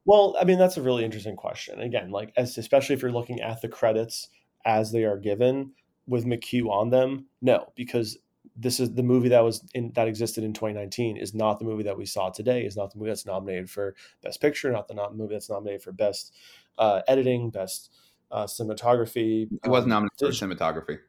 [0.05, 1.79] Well, I mean, that's a really interesting question.
[1.79, 4.29] Again, like as especially if you're looking at the credits
[4.65, 5.73] as they are given
[6.07, 8.17] with McQ on them, no, because
[8.55, 11.83] this is the movie that was in that existed in 2019 is not the movie
[11.83, 12.65] that we saw today.
[12.65, 15.81] Is not the movie that's nominated for Best Picture, not the not movie that's nominated
[15.81, 16.33] for Best
[16.77, 17.91] uh, Editing, Best
[18.31, 19.47] uh, Cinematography.
[19.63, 20.99] It was um, nominated for cinematography.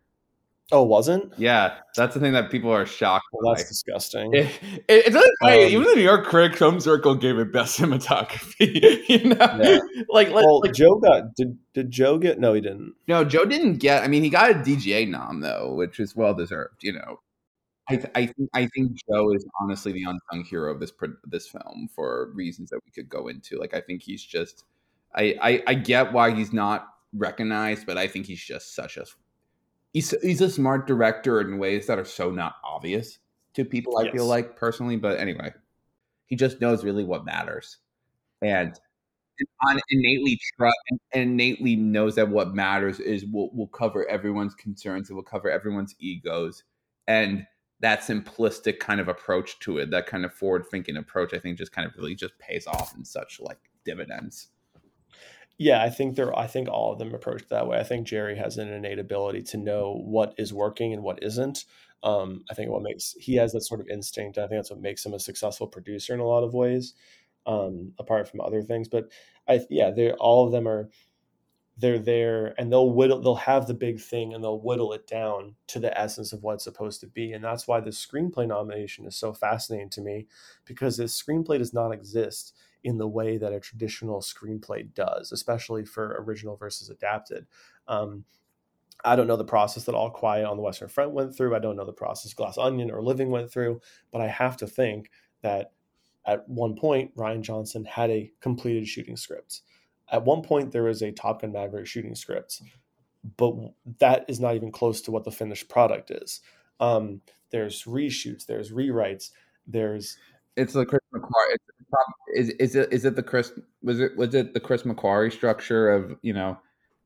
[0.70, 1.34] Oh, wasn't?
[1.36, 3.26] Yeah, that's the thing that people are shocked.
[3.32, 3.68] Well, that's by.
[3.68, 4.34] disgusting.
[4.34, 4.46] It,
[4.88, 5.64] it, it's funny.
[5.64, 9.04] Um, even the New York Critics Film Circle gave it best cinematography.
[9.08, 9.78] you know, yeah.
[10.08, 12.40] like, well, like Joe got did did Joe get?
[12.40, 12.94] No, he didn't.
[13.06, 14.02] No, Joe didn't get.
[14.02, 16.82] I mean, he got a DGA nom though, which is well deserved.
[16.82, 17.20] You know,
[17.88, 20.92] I th- I think I think Joe is honestly the unsung hero of this
[21.24, 23.58] this film for reasons that we could go into.
[23.58, 24.64] Like, I think he's just.
[25.14, 29.04] I, I, I get why he's not recognized, but I think he's just such a
[29.92, 33.18] he's he's a smart director in ways that are so not obvious
[33.54, 33.98] to people.
[33.98, 34.12] I yes.
[34.12, 35.52] feel like personally, but anyway,
[36.26, 37.78] he just knows really what matters,
[38.40, 38.78] and
[39.66, 45.10] on innately trust and innately knows that what matters is will will cover everyone's concerns.
[45.10, 46.64] It will cover everyone's egos,
[47.06, 47.46] and
[47.82, 51.58] that simplistic kind of approach to it, that kind of forward thinking approach, I think
[51.58, 54.48] just kind of really just pays off in such like dividends.
[55.58, 56.36] Yeah, I think they're.
[56.36, 57.78] I think all of them approach that way.
[57.78, 61.64] I think Jerry has an innate ability to know what is working and what isn't.
[62.04, 64.38] Um, I think what makes he has that sort of instinct.
[64.38, 66.94] I think that's what makes him a successful producer in a lot of ways,
[67.46, 68.88] um, apart from other things.
[68.88, 69.10] But
[69.48, 70.88] I, yeah, they all of them are.
[71.82, 73.20] They're there, and they'll whittle.
[73.20, 76.54] They'll have the big thing, and they'll whittle it down to the essence of what
[76.54, 77.32] it's supposed to be.
[77.32, 80.28] And that's why the screenplay nomination is so fascinating to me,
[80.64, 82.54] because this screenplay does not exist
[82.84, 87.46] in the way that a traditional screenplay does, especially for original versus adapted.
[87.88, 88.24] Um,
[89.04, 91.56] I don't know the process that All Quiet on the Western Front went through.
[91.56, 93.80] I don't know the process Glass Onion or Living went through,
[94.12, 95.10] but I have to think
[95.42, 95.72] that
[96.26, 99.62] at one point Rian Johnson had a completed shooting script.
[100.12, 102.62] At one point there was a Top Gun Maverick shooting script,
[103.36, 103.54] but
[103.98, 106.40] that is not even close to what the finished product is.
[106.78, 109.30] Um, there's reshoots, there's rewrites,
[109.66, 110.18] there's
[110.56, 111.56] it's the Chris McQuarrie.
[112.34, 113.52] Is is it is it the Chris
[113.82, 116.58] was it was it the Chris McQuarrie structure of you know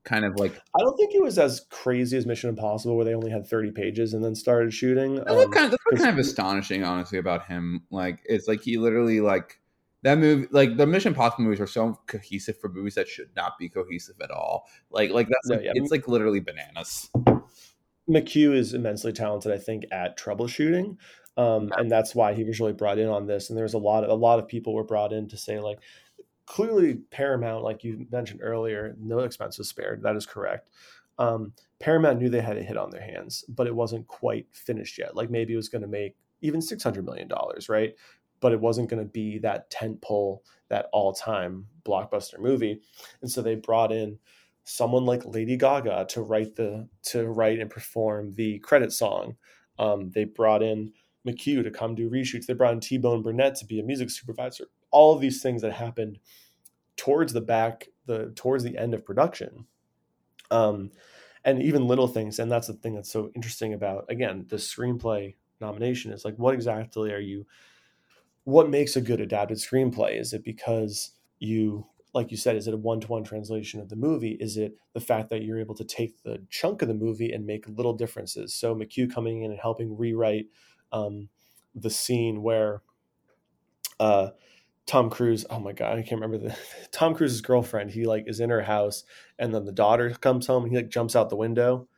[0.05, 3.15] kind of like I don't think it was as crazy as Mission Impossible where they
[3.15, 5.17] only had 30 pages and then started shooting.
[5.17, 7.83] That's um, kind of, that's kind of astonishing, honestly, about him.
[7.91, 9.61] Like it's like he literally like
[10.03, 13.59] that movie like the Mission Impossible movies are so cohesive for movies that should not
[13.59, 14.69] be cohesive at all.
[14.91, 15.73] Like like that's like, yeah.
[15.75, 17.11] it's like literally bananas.
[18.09, 20.97] McQ is immensely talented, I think, at troubleshooting.
[21.37, 23.51] Um, and that's why he was really brought in on this.
[23.51, 25.81] And there's a lot of a lot of people were brought in to say like,
[26.47, 30.03] clearly Paramount, like you mentioned earlier, no expense was spared.
[30.03, 30.71] That is correct.
[31.19, 34.99] Um, Paramount knew they had a hit on their hands, but it wasn't quite finished
[34.99, 35.17] yet.
[35.17, 37.95] Like maybe it was going to make even six hundred million dollars, right?
[38.41, 42.81] But it wasn't going to be that tent pole, that all time blockbuster movie.
[43.23, 44.19] And so they brought in
[44.65, 49.37] someone like Lady Gaga to write the to write and perform the credit song.
[49.79, 50.93] Um, they brought in
[51.27, 52.47] McQ to come do reshoots.
[52.47, 54.67] They brought in T Bone Burnett to be a music supervisor.
[54.91, 56.19] All of these things that happened
[56.97, 59.67] towards the back, the towards the end of production,
[60.51, 60.91] um,
[61.45, 62.39] and even little things.
[62.39, 66.55] And that's the thing that's so interesting about again the screenplay nomination is like what
[66.55, 67.47] exactly are you?
[68.47, 70.21] What makes a good adapted screenplay?
[70.21, 73.91] Is it because you like you said, is it a one to one translation of
[73.91, 74.39] the movie?
[74.41, 77.45] Is it the fact that you're able to take the chunk of the movie and
[77.45, 78.55] make little differences?
[78.55, 80.47] So McQ coming in and helping rewrite
[80.93, 81.29] um,
[81.75, 82.81] the scene where
[83.99, 84.31] uh,
[84.87, 86.57] Tom Cruise, oh my god, I can't remember the
[86.93, 87.91] Tom Cruise's girlfriend.
[87.91, 89.03] He like is in her house,
[89.39, 91.89] and then the daughter comes home, and he like jumps out the window.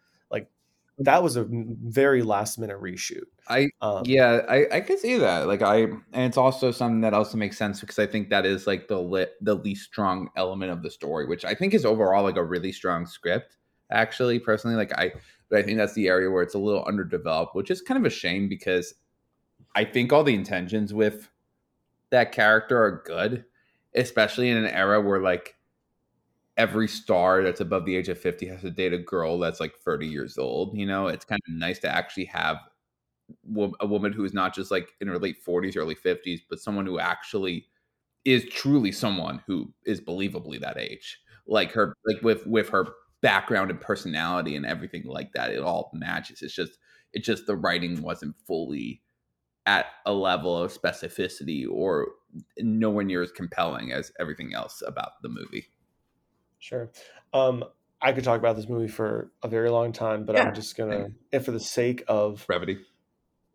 [1.01, 3.27] That was a very last minute reshoot.
[3.49, 5.47] I um, yeah, I I could see that.
[5.47, 8.67] Like I, and it's also something that also makes sense because I think that is
[8.67, 12.25] like the lit, the least strong element of the story, which I think is overall
[12.25, 13.57] like a really strong script.
[13.91, 15.13] Actually, personally, like I
[15.49, 18.05] but I think that's the area where it's a little underdeveloped, which is kind of
[18.05, 18.95] a shame because
[19.75, 21.31] I think all the intentions with
[22.11, 23.45] that character are good,
[23.95, 25.58] especially in an era where like
[26.59, 29.77] every star that's above the age of 50 has to date a girl that's like
[29.79, 30.77] 30 years old.
[30.77, 32.59] You know, it's kind of nice to actually have
[33.81, 36.87] a woman who is not just like in her late 40s, early 50s, but someone
[36.87, 37.67] who actually
[38.25, 41.21] is truly someone who is believably that age.
[41.47, 42.87] Like her, like with with her
[43.23, 46.79] background and personality and everything like that it all matches it's just
[47.13, 49.03] it's just the writing wasn't fully
[49.67, 52.09] at a level of specificity or
[52.59, 55.67] nowhere near as compelling as everything else about the movie
[56.59, 56.91] sure
[57.33, 57.65] um
[58.01, 60.45] i could talk about this movie for a very long time but yeah.
[60.45, 62.79] i'm just gonna if for the sake of brevity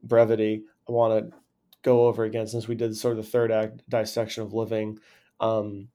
[0.03, 1.37] brevity i want to
[1.81, 4.97] go over again since we did sort of the third act dissection of living
[5.39, 5.87] um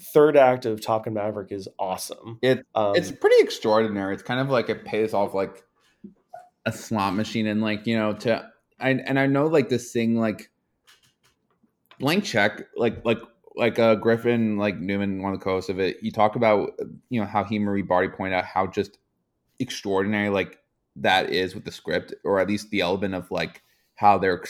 [0.00, 2.38] third act of Top Gun Maverick is awesome.
[2.42, 4.14] It um, it's pretty extraordinary.
[4.14, 5.62] It's kind of like it pays off like
[6.66, 10.16] a slot machine, and like you know to I and I know like this thing
[10.16, 10.50] like
[11.98, 13.18] blank check like like
[13.56, 15.98] like uh Griffin like Newman one of the co-hosts of it.
[16.00, 16.78] He talked about
[17.10, 18.98] you know how he Marie Barty pointed out how just
[19.60, 20.58] extraordinary like
[20.96, 23.62] that is with the script, or at least the element of like
[23.96, 24.42] how they're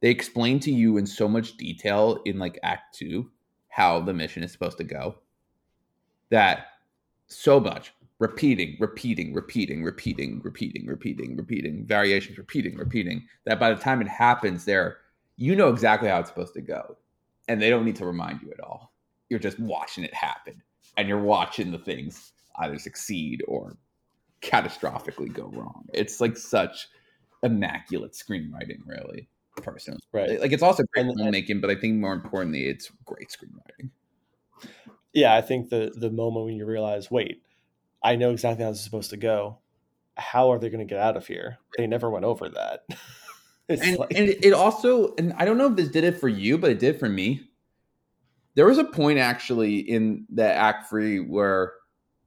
[0.00, 3.30] they explain to you in so much detail in like Act Two
[3.68, 5.16] how the mission is supposed to go.
[6.30, 6.66] That
[7.26, 13.80] so much repeating, repeating, repeating, repeating, repeating, repeating, repeating, variations, repeating, repeating, that by the
[13.80, 14.98] time it happens there,
[15.36, 16.96] you know exactly how it's supposed to go.
[17.48, 18.92] And they don't need to remind you at all.
[19.28, 20.62] You're just watching it happen.
[20.96, 23.76] And you're watching the things either succeed or
[24.42, 25.86] catastrophically go wrong.
[25.94, 26.88] It's like such
[27.42, 30.00] immaculate screenwriting, really personally.
[30.12, 30.40] Right.
[30.40, 33.90] Like it's also great filmmaking, but I think more importantly, it's great screenwriting.
[35.12, 37.42] Yeah, I think the the moment when you realize, wait,
[38.02, 39.58] I know exactly how this is supposed to go.
[40.16, 41.58] How are they going to get out of here?
[41.76, 42.84] They never went over that.
[43.80, 44.12] and, like...
[44.14, 46.78] and it also, and I don't know if this did it for you, but it
[46.78, 47.48] did for me.
[48.54, 51.72] There was a point actually in the act three where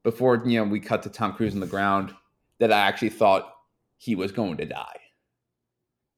[0.04, 2.14] before you know we cut to Tom Cruise on the ground
[2.60, 3.54] that I actually thought
[3.98, 5.00] he was going to die.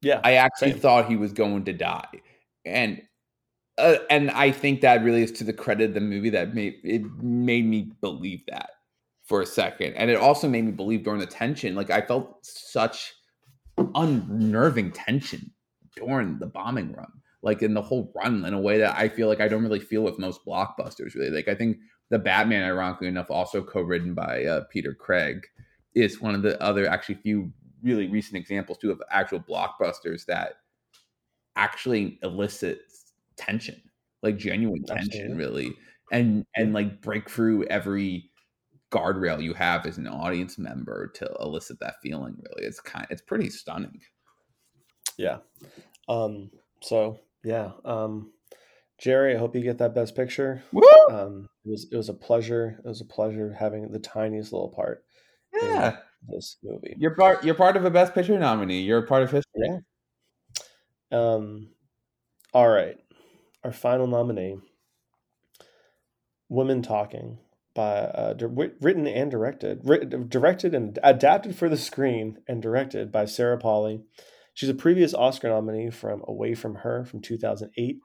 [0.02, 0.80] Yeah, I actually same.
[0.80, 2.22] thought he was going to die,
[2.66, 3.02] and
[3.78, 6.76] uh, and I think that really is to the credit of the movie that made
[6.84, 8.72] it made me believe that
[9.24, 11.76] for a second, and it also made me believe during the tension.
[11.76, 13.14] Like I felt such
[13.96, 15.52] unnerving tension
[15.96, 17.12] during the bombing run,
[17.42, 19.80] like in the whole run, in a way that I feel like I don't really
[19.80, 21.16] feel with most blockbusters.
[21.16, 21.78] Really, like I think
[22.10, 25.46] the Batman, ironically enough, also co-written by uh, Peter Craig,
[25.96, 27.52] is one of the other actually few
[27.84, 30.54] really recent examples too of actual blockbusters that
[31.56, 32.82] actually elicit
[33.36, 33.82] tension,
[34.24, 35.38] like genuine tension, Absolutely.
[35.38, 35.76] really,
[36.12, 38.30] and and like break through every
[38.92, 42.36] guardrail you have as an audience member to elicit that feeling.
[42.38, 44.00] Really, it's kind, it's pretty stunning.
[45.18, 45.38] Yeah.
[46.08, 47.72] Um, so yeah.
[47.86, 48.32] Um,
[49.00, 50.64] Jerry, I hope you get that best picture.
[50.72, 50.82] Woo!
[51.12, 52.80] Um, it was it was a pleasure.
[52.84, 55.04] It was a pleasure having the tiniest little part
[55.54, 56.96] Yeah, this movie.
[56.98, 57.44] you're part.
[57.44, 58.82] You're part of a Best Picture nominee.
[58.82, 59.44] You're a part of history.
[59.62, 59.78] Yeah.
[61.12, 61.70] Um,
[62.54, 62.98] all right.
[63.64, 64.58] Our final nominee,
[66.50, 67.38] Women Talking,
[67.78, 69.84] by uh, di- written and directed,
[70.30, 74.02] directed and adapted for the screen and directed by Sarah Polley.
[74.56, 78.00] She's a previous Oscar nominee from Away from Her from 2008.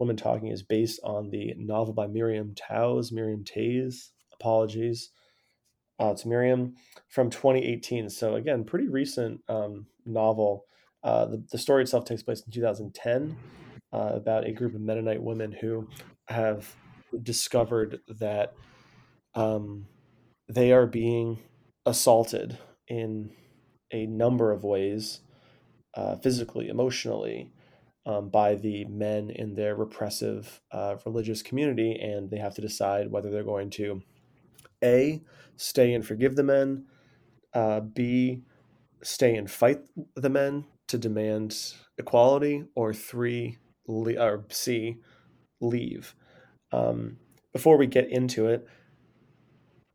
[0.00, 5.10] Woman Talking is based on the novel by Miriam Toews, Miriam Toews, apologies
[6.00, 6.74] uh, Miriam,
[7.08, 8.10] from 2018.
[8.10, 10.64] So, again, pretty recent um, novel.
[11.04, 13.36] Uh, the, the story itself takes place in 2010
[13.92, 15.86] uh, about a group of Mennonite women who
[16.26, 16.74] have
[17.22, 18.54] discovered that
[19.34, 19.86] um,
[20.48, 21.38] they are being
[21.86, 22.58] assaulted
[22.88, 23.30] in
[23.92, 25.20] a number of ways,
[25.94, 27.52] uh, physically, emotionally,
[28.06, 33.10] um, by the men in their repressive uh, religious community, and they have to decide
[33.10, 34.02] whether they're going to
[34.82, 35.22] a
[35.56, 36.86] stay and forgive the men,
[37.54, 38.42] uh, b
[39.02, 39.80] stay and fight
[40.16, 44.96] the men to demand equality, or three le- or c
[45.60, 46.14] leave.
[46.72, 47.18] Um,
[47.52, 48.66] before we get into it,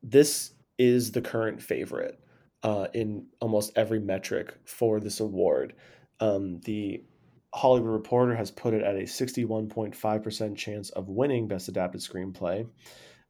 [0.07, 2.19] this is the current favorite
[2.63, 5.73] uh, in almost every metric for this award.
[6.19, 7.03] Um, the
[7.53, 12.67] Hollywood Reporter has put it at a 61.5% chance of winning Best Adapted Screenplay,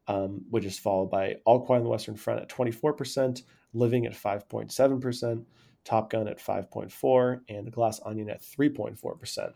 [0.06, 3.42] um, which is followed by All Quiet on the Western Front at 24%,
[3.74, 5.44] Living at 5.7%,
[5.84, 9.52] Top Gun at 5.4%, and Glass Onion at 3.4%.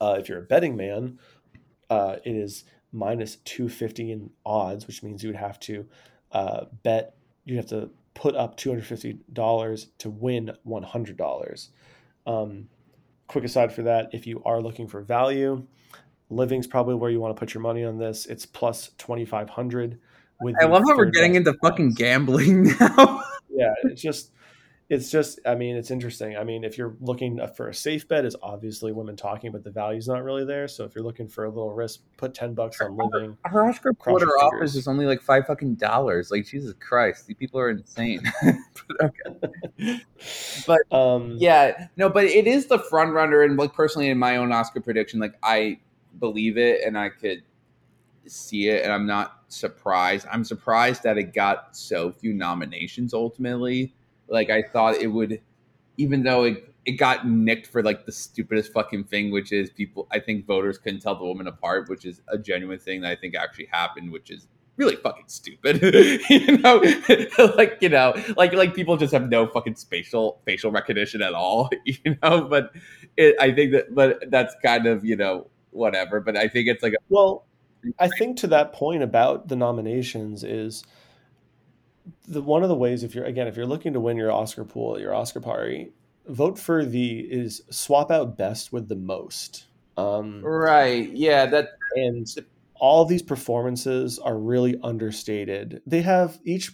[0.00, 1.18] Uh, if you're a betting man,
[1.88, 5.86] uh, it is minus 250 in odds, which means you would have to
[6.32, 7.14] uh, bet,
[7.44, 11.68] you'd have to put up $250 to win $100.
[12.26, 12.68] Um,
[13.26, 15.66] quick aside for that, if you are looking for value,
[16.30, 18.26] living's probably where you want to put your money on this.
[18.26, 19.98] It's plus 2500
[20.40, 23.22] with I love how we're getting into fucking gambling now.
[23.48, 24.32] Yeah, it's just
[24.92, 26.36] it's just I mean, it's interesting.
[26.36, 29.70] I mean, if you're looking for a safe bet is obviously women talking, but the
[29.70, 30.68] value's not really there.
[30.68, 33.38] So if you're looking for a little risk, put 10 bucks on living.
[33.46, 36.30] Her Oscar your offers is only like five fucking dollars.
[36.30, 38.20] Like Jesus Christ, these people are insane.
[40.66, 40.80] but.
[40.92, 44.52] Um Yeah, no, but it is the front runner, and like personally, in my own
[44.52, 45.80] Oscar prediction, like I
[46.20, 47.42] believe it, and I could
[48.26, 50.26] see it, and I'm not surprised.
[50.30, 53.94] I'm surprised that it got so few nominations ultimately.
[54.32, 55.40] Like I thought it would,
[55.98, 60.08] even though it it got nicked for like the stupidest fucking thing, which is people.
[60.10, 63.16] I think voters couldn't tell the woman apart, which is a genuine thing that I
[63.16, 65.80] think actually happened, which is really fucking stupid.
[66.30, 66.82] you know,
[67.56, 71.70] like you know, like like people just have no fucking spatial facial recognition at all.
[71.84, 72.72] You know, but
[73.16, 76.20] it, I think that, but that's kind of you know whatever.
[76.20, 77.44] But I think it's like a, well,
[77.98, 80.84] I think to that point about the nominations is
[82.26, 84.64] the one of the ways if you're again if you're looking to win your Oscar
[84.64, 85.92] pool, your Oscar party,
[86.26, 89.66] vote for the is swap out best with the most.
[89.96, 91.10] Um, right.
[91.10, 92.26] Yeah, that and
[92.76, 95.82] all these performances are really understated.
[95.86, 96.72] They have each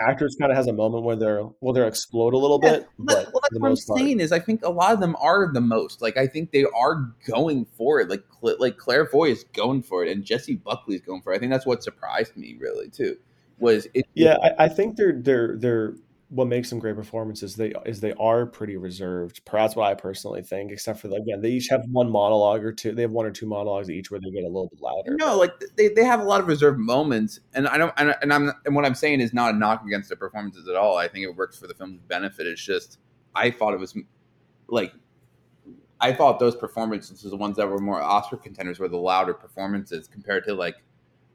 [0.00, 2.88] actors kind of has a moment where they're well they're explode a little Yeah, bit,
[2.98, 4.92] but, but well, that's the what I'm most part, saying is I think a lot
[4.92, 6.02] of them are the most.
[6.02, 8.08] Like I think they are going for it.
[8.08, 11.36] Like like Claire Foy is going for it, and Jessie Buckley is going for it.
[11.36, 13.16] I think that's what surprised me really too.
[13.58, 14.06] Was it?
[14.14, 15.94] yeah, I, I think they're they're they're
[16.30, 17.56] what makes them great performances.
[17.56, 19.44] They is they are pretty reserved.
[19.44, 22.92] Perhaps what I personally think, except for again they each have one monologue or two.
[22.92, 25.16] They have one or two monologues each where they get a little bit louder.
[25.18, 28.32] No, like they, they have a lot of reserved moments, and I don't and, and
[28.32, 30.96] I'm and what I'm saying is not a knock against their performances at all.
[30.96, 32.46] I think it works for the film's benefit.
[32.46, 32.98] It's just
[33.34, 33.96] I thought it was
[34.68, 34.92] like
[36.00, 40.06] I thought those performances, the ones that were more Oscar contenders, were the louder performances
[40.06, 40.76] compared to like,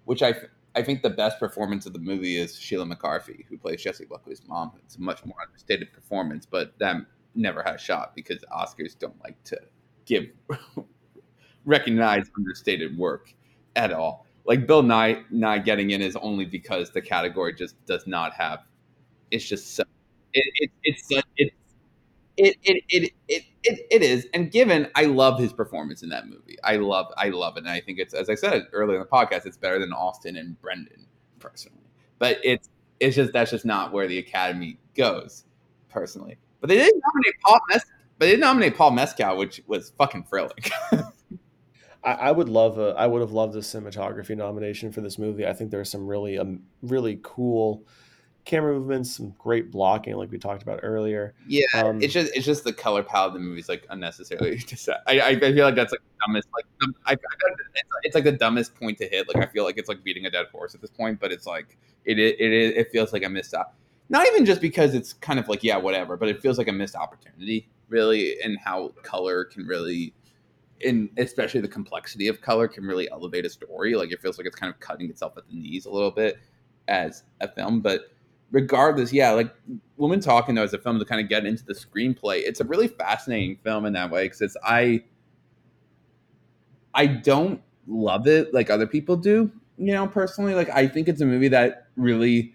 [0.05, 0.36] which I
[0.76, 4.41] I think the best performance of the movie is Sheila McCarthy, who plays Jessie Buckley's
[4.47, 4.71] mom.
[4.84, 6.97] It's a much more understated performance, but that
[7.36, 9.59] never had a shot because Oscars don't like to
[10.05, 10.26] give
[11.65, 13.34] recognize understated work
[13.76, 14.26] at all.
[14.45, 18.59] Like Bill Nighy not getting in is only because the category just does not have.
[19.32, 19.84] It's just so.
[20.34, 21.07] It, it, it's
[21.38, 21.53] it,
[22.38, 24.27] it it it it it it is.
[24.34, 26.57] And given, I love his performance in that movie.
[26.63, 29.07] I love I love it, and I think it's as I said earlier in the
[29.09, 31.05] podcast, it's better than Austin and Brendan.
[31.39, 31.79] personally.
[32.19, 32.69] But it's
[32.99, 35.45] it's just that's just not where the Academy goes,
[35.89, 36.38] personally.
[36.61, 37.86] But they didn't nominate Paul Mes-
[38.19, 40.63] but they did nominate Paul Mescal, which was fucking thrilling.
[42.03, 45.45] I, I would love a I would have loved a cinematography nomination for this movie.
[45.45, 47.86] I think there's some really um, really cool
[48.45, 51.33] camera movements, some great blocking, like we talked about earlier.
[51.47, 54.63] Yeah, um, it's just it's just the color palette of the movie is like unnecessarily.
[55.07, 56.47] I, I feel like that's like the dumbest.
[56.53, 56.65] Like
[57.05, 59.27] I, I it's, it's, like the dumbest point to hit.
[59.33, 61.45] Like I feel like it's like beating a dead horse at this point, but it's
[61.45, 63.73] like it it it, it feels like a missed out.
[64.09, 66.73] Not even just because it's kind of like yeah whatever, but it feels like a
[66.73, 70.13] missed opportunity really, and how color can really.
[70.85, 73.95] And especially the complexity of color can really elevate a story.
[73.95, 76.39] Like it feels like it's kind of cutting itself at the knees a little bit
[76.87, 78.12] as a film, but
[78.54, 79.54] regardless, yeah, like
[79.97, 82.64] Woman Talking though as a film to kind of get into the screenplay, it's a
[82.64, 85.04] really fascinating film in that way because it's I
[86.93, 90.54] I don't love it like other people do, you know, personally.
[90.54, 92.54] Like I think it's a movie that really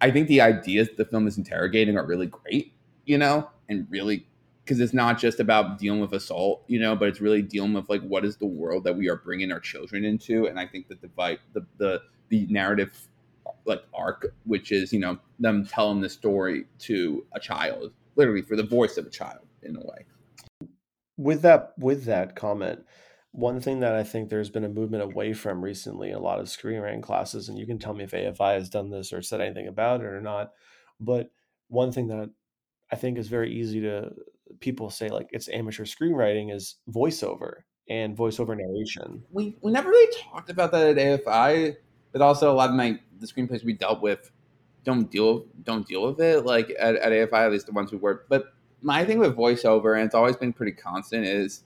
[0.00, 2.72] I think the ideas the film is interrogating are really great,
[3.04, 4.26] you know, and really
[4.64, 7.88] because it's not just about dealing with assault, you know, but it's really dealing with
[7.88, 10.86] like what is the world that we are bringing our children into, and I think
[10.88, 11.10] that the
[11.52, 13.08] the the the narrative
[13.64, 18.56] like arc, which is you know them telling the story to a child, literally for
[18.56, 20.06] the voice of a child in a way.
[21.16, 22.84] With that, with that comment,
[23.32, 26.40] one thing that I think there's been a movement away from recently in a lot
[26.40, 29.40] of screenwriting classes, and you can tell me if AFI has done this or said
[29.40, 30.52] anything about it or not.
[31.00, 31.30] But
[31.68, 32.30] one thing that
[32.90, 34.12] I think is very easy to
[34.60, 39.22] people say like it's amateur screenwriting is voiceover and voiceover narration.
[39.30, 41.76] We we never really talked about that at AFI,
[42.12, 44.30] but also a lot of my the screenplays we dealt with
[44.84, 47.98] don't deal don't deal with it like at, at AFI at least the ones we
[47.98, 48.26] work.
[48.28, 51.64] But my thing with voiceover and it's always been pretty constant is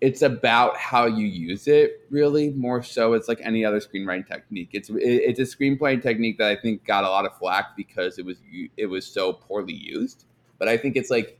[0.00, 4.70] it's about how you use it really more so it's like any other screenwriting technique.
[4.72, 8.24] It's it's a screenplay technique that i think got a lot of flack because it
[8.24, 8.36] was
[8.76, 10.24] it was so poorly used.
[10.58, 11.38] But i think it's like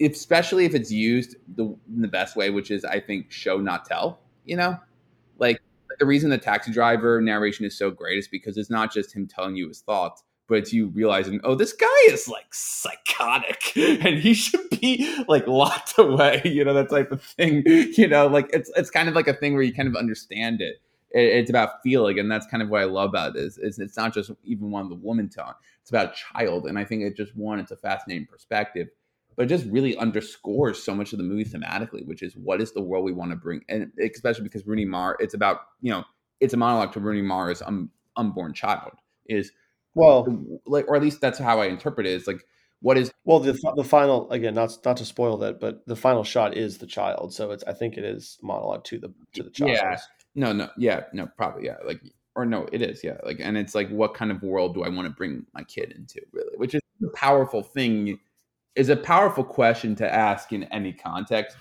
[0.00, 4.20] especially if it's used the, the best way which is i think show not tell
[4.46, 4.78] you know?
[5.38, 5.60] Like
[5.98, 9.26] the reason the taxi driver narration is so great is because it's not just him
[9.26, 14.18] telling you his thoughts, but it's you realizing, oh, this guy is like psychotic and
[14.18, 17.62] he should be like locked away, you know, that type of thing.
[17.96, 20.60] You know, like it's it's kind of like a thing where you kind of understand
[20.60, 20.76] it.
[21.10, 23.42] It's about feeling, and that's kind of what I love about it.
[23.42, 26.78] Is, is it's not just even one of the woman tone; it's about child, and
[26.78, 28.88] I think it just one, it's a fascinating perspective
[29.36, 32.72] but it just really underscores so much of the movie thematically, which is what is
[32.72, 36.04] the world we want to bring, and especially because Rooney Mara, it's about you know,
[36.40, 38.92] it's a monologue to Rooney Mara's un, unborn child
[39.26, 39.52] is
[39.94, 40.26] well,
[40.66, 42.12] like, or at least that's how I interpret it.
[42.12, 42.44] Is like
[42.80, 46.24] what is well the the final again not not to spoil that, but the final
[46.24, 49.50] shot is the child, so it's I think it is monologue to the to the
[49.50, 49.72] child.
[49.72, 49.96] Yeah,
[50.34, 52.00] no, no, yeah, no, probably yeah, like
[52.34, 54.90] or no, it is yeah, like, and it's like what kind of world do I
[54.90, 58.18] want to bring my kid into, really, which is a powerful thing
[58.76, 61.56] is a powerful question to ask in any context,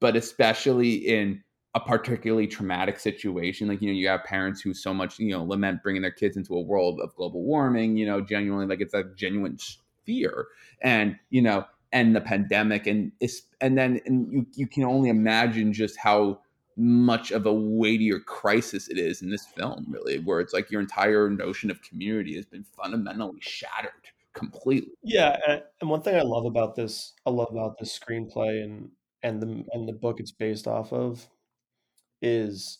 [0.00, 1.42] but especially in
[1.74, 3.68] a particularly traumatic situation.
[3.68, 6.36] Like, you know, you have parents who so much, you know, lament bringing their kids
[6.36, 9.58] into a world of global warming, you know, genuinely like it's a genuine
[10.04, 10.46] fear.
[10.82, 13.12] And, you know, and the pandemic and
[13.60, 16.40] and then and you, you can only imagine just how
[16.76, 20.80] much of a weightier crisis it is in this film, really, where it's like your
[20.80, 23.92] entire notion of community has been fundamentally shattered
[24.36, 24.92] completely.
[25.02, 25.38] Yeah,
[25.80, 28.90] and, one thing I love about this, I love about this screenplay and
[29.22, 31.26] and the and the book it's based off of
[32.22, 32.78] is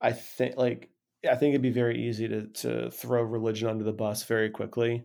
[0.00, 0.90] I think like
[1.28, 5.04] I think it'd be very easy to to throw religion under the bus very quickly,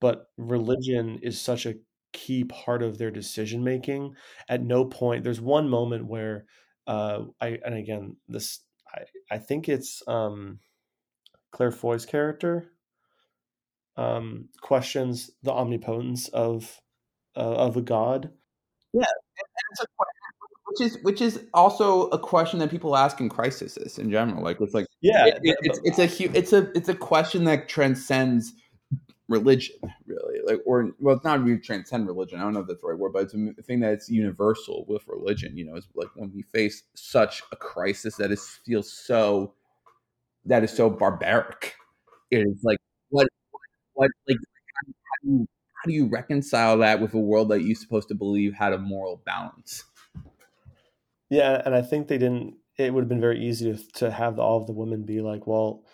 [0.00, 1.76] but religion is such a
[2.12, 4.14] key part of their decision making.
[4.48, 6.46] At no point there's one moment where
[6.86, 8.60] uh I and again this
[8.94, 10.60] I I think it's um
[11.52, 12.71] Claire Foy's character
[13.96, 16.80] um, questions the omnipotence of
[17.36, 18.30] uh, of a god.
[18.92, 19.04] Yeah,
[19.80, 19.84] a,
[20.66, 24.42] which is which is also a question that people ask in crises in general.
[24.42, 27.68] Like it's like yeah, it, it, it's it's a it's a it's a question that
[27.68, 28.52] transcends
[29.28, 29.76] religion,
[30.06, 30.40] really.
[30.46, 32.38] Like or well, it's not really transcend religion.
[32.38, 35.06] I don't know if that's the right word, but it's a thing that's universal with
[35.08, 35.56] religion.
[35.56, 39.54] You know, it's like when we face such a crisis that is feels so
[40.46, 41.74] that is so barbaric.
[42.30, 42.78] It is like
[43.10, 43.28] what
[44.28, 48.08] like how do, you, how do you reconcile that with a world that you're supposed
[48.08, 49.84] to believe had a moral balance?
[51.30, 52.56] Yeah, and I think they didn't.
[52.78, 55.46] It would have been very easy to, to have all of the women be like,
[55.46, 55.84] well,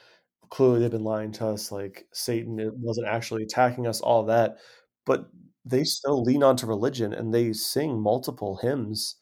[0.51, 1.71] clearly they've been lying to us.
[1.71, 4.57] Like Satan it wasn't actually attacking us, all that.
[5.07, 5.29] But
[5.65, 9.17] they still lean onto religion and they sing multiple hymns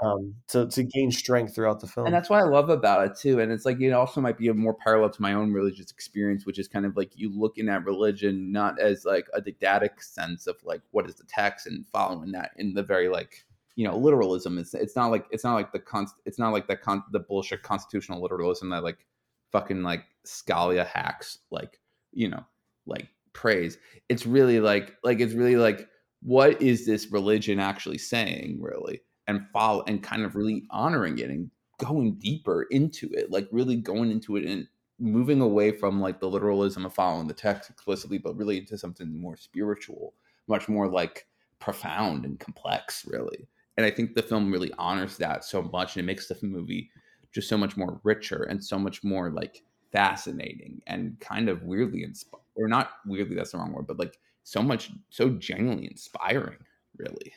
[0.00, 2.06] um, to to gain strength throughout the film.
[2.06, 3.40] And that's what I love about it too.
[3.40, 6.46] And it's like it also might be a more parallel to my own religious experience,
[6.46, 10.46] which is kind of like you looking at religion not as like a didactic sense
[10.46, 13.44] of like what is the text and following that in the very like
[13.74, 14.58] you know literalism.
[14.58, 17.20] It's it's not like it's not like the const it's not like the con the
[17.20, 19.04] bullshit constitutional literalism that like
[19.50, 21.80] fucking like Scalia hacks like
[22.12, 22.44] you know
[22.86, 23.78] like praise.
[24.08, 25.88] It's really like like it's really like
[26.22, 31.30] what is this religion actually saying really and follow and kind of really honoring it
[31.30, 34.66] and going deeper into it like really going into it and
[34.98, 39.16] moving away from like the literalism of following the text explicitly but really into something
[39.20, 40.12] more spiritual
[40.48, 41.26] much more like
[41.60, 43.46] profound and complex really.
[43.76, 46.90] And i think the film really honors that so much and it makes the movie
[47.32, 49.62] just so much more richer and so much more like
[49.92, 54.18] fascinating and kind of weirdly inspired or not weirdly that's the wrong word but like
[54.42, 56.58] so much so genuinely inspiring
[56.96, 57.32] really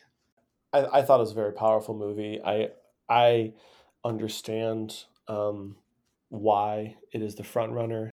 [0.74, 2.40] I, I thought it was a very powerful movie.
[2.44, 2.70] I
[3.10, 3.54] i
[4.04, 5.76] understand um
[6.30, 8.10] why it is the front runner.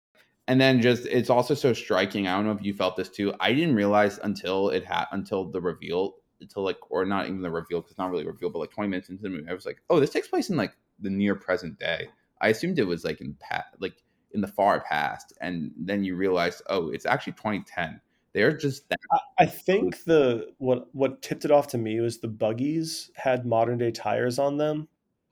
[0.48, 2.28] And then just it's also so striking.
[2.28, 3.34] I don't know if you felt this too.
[3.40, 7.50] I didn't realize until it had until the reveal until like or not even the
[7.50, 9.66] reveal because it's not really revealed but like 20 minutes into the movie i was
[9.66, 12.10] like oh this takes place in like the near present day.
[12.42, 13.96] I assumed it was like in pat like
[14.32, 15.34] in the far past.
[15.42, 18.00] And then you realize oh it's actually 2010
[18.36, 19.00] they're just that
[19.40, 23.78] I think the what what tipped it off to me was the buggies had modern
[23.78, 24.90] day tires on them.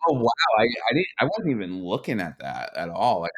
[0.08, 0.30] Oh wow!
[0.58, 1.08] I, I didn't.
[1.20, 3.20] I wasn't even looking at that at all.
[3.20, 3.32] Like,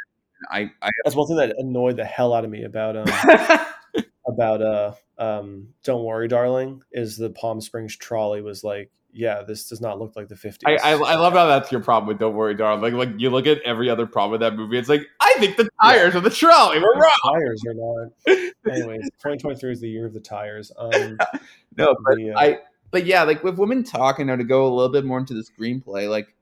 [0.51, 4.61] I, I that's one thing that annoyed the hell out of me about um about
[4.61, 9.80] uh um Don't Worry, Darling is the Palm Springs trolley was like yeah, this does
[9.80, 10.57] not look like the 50s.
[10.66, 12.82] I, I, I, love how that's your problem with Don't Worry, Darling.
[12.82, 15.55] Like, like you look at every other problem with that movie, it's like, I think
[15.55, 16.18] the tires yeah.
[16.18, 17.11] of the trolley were wrong.
[17.34, 18.11] tires are not.
[18.76, 20.70] Anyways, 2023 is the year of the tires.
[20.78, 21.18] Um,
[21.78, 22.59] no, but the, uh, I,
[22.91, 25.43] but yeah, like with women talking, now to go a little bit more into the
[25.43, 26.36] screenplay, like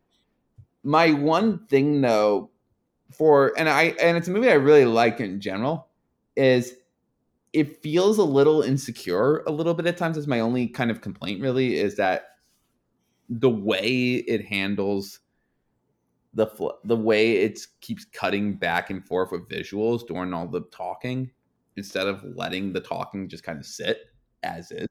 [0.84, 2.49] my one thing though,
[3.11, 5.89] for and I and it's a movie I really like in general,
[6.36, 6.74] is
[7.53, 10.17] it feels a little insecure a little bit at times.
[10.17, 12.33] Is my only kind of complaint really is that
[13.40, 15.20] the way it handles
[16.34, 20.62] the fl- the way it keeps cutting back and forth with visuals during all the
[20.72, 21.30] talking
[21.76, 24.06] instead of letting the talking just kind of sit
[24.44, 24.88] as is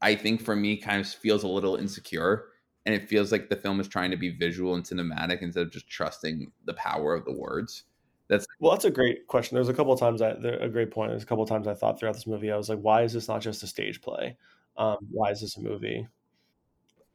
[0.00, 2.46] i think for me kind of feels a little insecure
[2.86, 5.72] and it feels like the film is trying to be visual and cinematic instead of
[5.72, 7.82] just trusting the power of the words.
[8.28, 9.56] That's well that's a great question.
[9.56, 11.10] There's a couple of times i a great point.
[11.10, 13.12] There's a couple of times i thought throughout this movie i was like why is
[13.12, 14.36] this not just a stage play?
[14.76, 16.06] Um, why is this a movie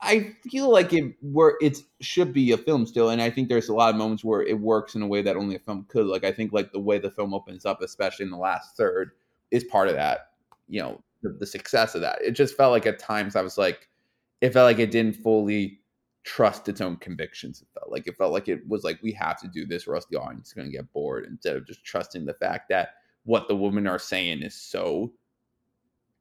[0.03, 3.69] I feel like it where it should be a film still, and I think there's
[3.69, 6.07] a lot of moments where it works in a way that only a film could.
[6.07, 9.11] Like I think like the way the film opens up, especially in the last third,
[9.51, 10.31] is part of that.
[10.67, 12.19] You know, the, the success of that.
[12.21, 13.89] It just felt like at times I was like,
[14.41, 15.81] it felt like it didn't fully
[16.23, 17.61] trust its own convictions.
[17.61, 19.95] It felt like it felt like it was like we have to do this or
[19.95, 21.25] else the audience is going to get bored.
[21.25, 25.13] Instead of just trusting the fact that what the women are saying is so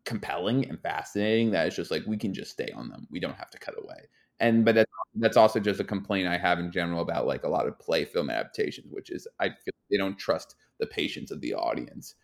[0.04, 3.06] compelling and fascinating that it's just like we can just stay on them.
[3.10, 4.08] We don't have to cut away.
[4.40, 7.48] And but that's that's also just a complaint I have in general about like a
[7.48, 11.40] lot of play film adaptations, which is I feel they don't trust the patience of
[11.40, 12.14] the audience.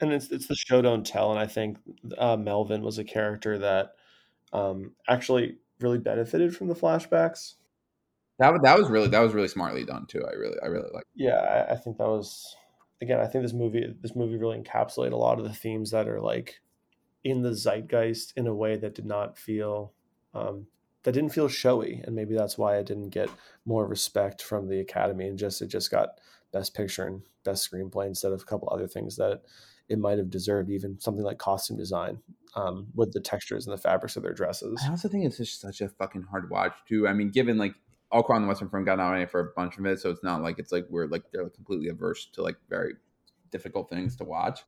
[0.00, 1.78] And it's it's the show don't tell, and I think
[2.18, 3.92] uh, Melvin was a character that
[4.52, 7.54] um, actually really benefited from the flashbacks.
[8.40, 10.24] That that was really that was really smartly done too.
[10.28, 11.04] I really I really like.
[11.14, 11.36] Yeah,
[11.68, 12.56] I, I think that was
[13.00, 13.20] again.
[13.20, 16.20] I think this movie this movie really encapsulated a lot of the themes that are
[16.20, 16.60] like
[17.24, 19.92] in the zeitgeist in a way that did not feel
[20.34, 20.66] um,
[21.02, 23.28] that didn't feel showy and maybe that's why i didn't get
[23.64, 26.20] more respect from the academy and just it just got
[26.52, 29.42] best picture and best screenplay instead of a couple other things that
[29.88, 32.18] it might have deserved even something like costume design
[32.54, 34.80] um, with the textures and the fabrics of their dresses.
[34.86, 37.06] I also think it's just such a fucking hard watch too.
[37.06, 37.74] I mean given like
[38.10, 40.22] all Quiet on the Western Front got nominated for a bunch of it, so it's
[40.22, 42.94] not like it's like we're like they're completely averse to like very
[43.50, 44.60] difficult things to watch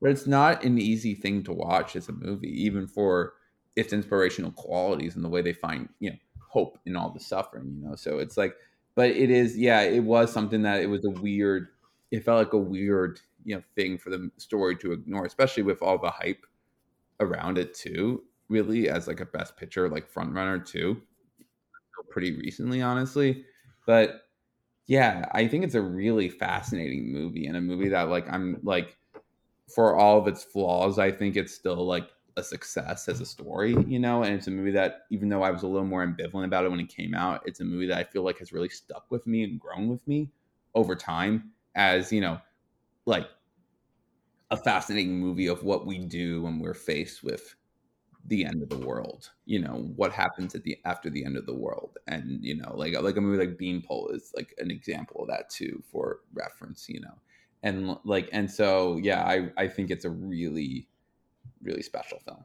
[0.00, 3.34] but it's not an easy thing to watch as a movie, even for
[3.76, 6.16] its inspirational qualities and the way they find you know
[6.48, 7.72] hope in all the suffering.
[7.76, 8.56] You know, so it's like,
[8.94, 11.68] but it is yeah, it was something that it was a weird.
[12.10, 15.82] It felt like a weird you know thing for the story to ignore, especially with
[15.82, 16.44] all the hype
[17.20, 18.24] around it too.
[18.48, 21.02] Really, as like a best picture, like front runner too,
[22.10, 23.44] pretty recently, honestly.
[23.86, 24.22] But
[24.86, 28.96] yeah, I think it's a really fascinating movie and a movie that like I'm like
[29.74, 33.76] for all of its flaws, I think it's still like a success as a story,
[33.86, 36.44] you know, and it's a movie that even though I was a little more ambivalent
[36.44, 38.68] about it when it came out, it's a movie that I feel like has really
[38.68, 40.30] stuck with me and grown with me
[40.74, 42.40] over time as, you know,
[43.06, 43.28] like
[44.50, 47.54] a fascinating movie of what we do when we're faced with
[48.26, 49.30] the end of the world.
[49.46, 52.74] You know what happens at the after the end of the world, and you know
[52.76, 56.88] like like a movie like Beanpole is like an example of that too for reference.
[56.88, 57.14] You know,
[57.62, 60.88] and like and so yeah, I I think it's a really
[61.62, 62.44] really special film.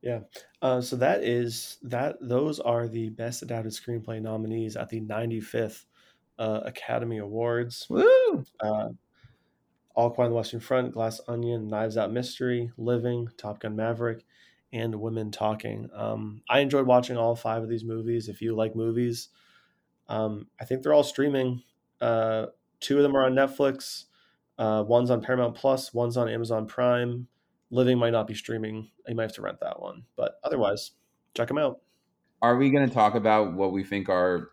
[0.00, 0.20] Yeah.
[0.62, 2.16] Uh, so that is that.
[2.20, 5.84] Those are the best adapted screenplay nominees at the 95th
[6.38, 7.86] uh, Academy Awards.
[7.90, 8.44] Woo!
[8.60, 8.90] Uh,
[9.94, 14.24] All Quiet on the Western Front, Glass Onion, Knives Out Mystery, Living, Top Gun Maverick,
[14.72, 15.88] and Women Talking.
[15.92, 18.28] Um, I enjoyed watching all five of these movies.
[18.28, 19.30] If you like movies,
[20.08, 21.62] um, I think they're all streaming.
[22.00, 22.46] Uh,
[22.80, 24.04] two of them are on Netflix.
[24.58, 25.94] Uh, one's on Paramount Plus.
[25.94, 27.28] One's on Amazon Prime.
[27.70, 28.90] Living might not be streaming.
[29.06, 30.92] You might have to rent that one, but otherwise,
[31.34, 31.80] check them out.
[32.40, 34.50] Are we going to talk about what we think are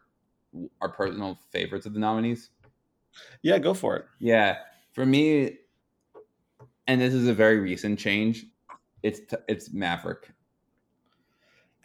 [0.81, 2.49] our personal favorites of the nominees?
[3.41, 4.05] Yeah, go for it.
[4.19, 4.57] Yeah,
[4.93, 5.57] for me,
[6.87, 8.45] and this is a very recent change.
[9.03, 10.31] It's t- it's Maverick.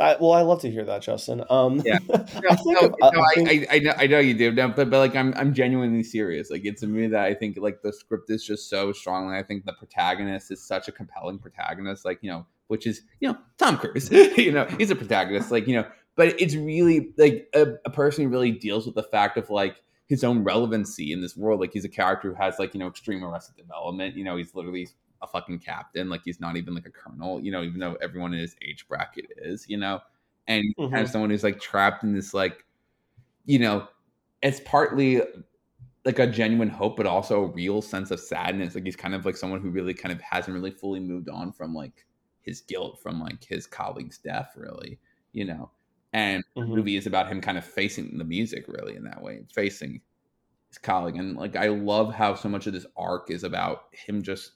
[0.01, 1.44] I, well, I love to hear that, Justin.
[1.51, 2.16] Um, yeah, no,
[2.48, 3.68] I, no, no, I, think...
[3.70, 6.51] I, I, know, I know you do, but, but like I'm I'm genuinely serious.
[6.51, 9.27] Like it's a movie that I think like the script is just so strong.
[9.27, 12.05] and I think the protagonist is such a compelling protagonist.
[12.05, 14.10] Like you know, which is you know Tom Cruise.
[14.36, 15.51] you know, he's a protagonist.
[15.51, 15.86] Like you know,
[16.16, 19.77] but it's really like a, a person who really deals with the fact of like
[20.09, 21.60] his own relevancy in this world.
[21.60, 24.16] Like he's a character who has like you know extreme arrested development.
[24.16, 24.89] You know, he's literally
[25.23, 26.09] a fucking captain.
[26.09, 28.87] Like he's not even like a colonel, you know, even though everyone in his age
[28.89, 30.01] bracket is, you know,
[30.47, 30.93] and mm-hmm.
[30.93, 32.65] kind of someone who's like trapped in this like,
[33.45, 33.87] you know,
[34.43, 35.23] it's partly
[36.05, 38.75] like a genuine hope, but also a real sense of sadness.
[38.75, 41.53] Like he's kind of like someone who really kind of hasn't really fully moved on
[41.53, 42.07] from like
[42.43, 44.99] his guilt from like his colleague's death, really,
[45.33, 45.71] you know.
[46.13, 46.69] And mm-hmm.
[46.69, 50.01] the movie is about him kind of facing the music really in that way, facing
[50.69, 51.17] his colleague.
[51.17, 54.53] And like I love how so much of this arc is about him just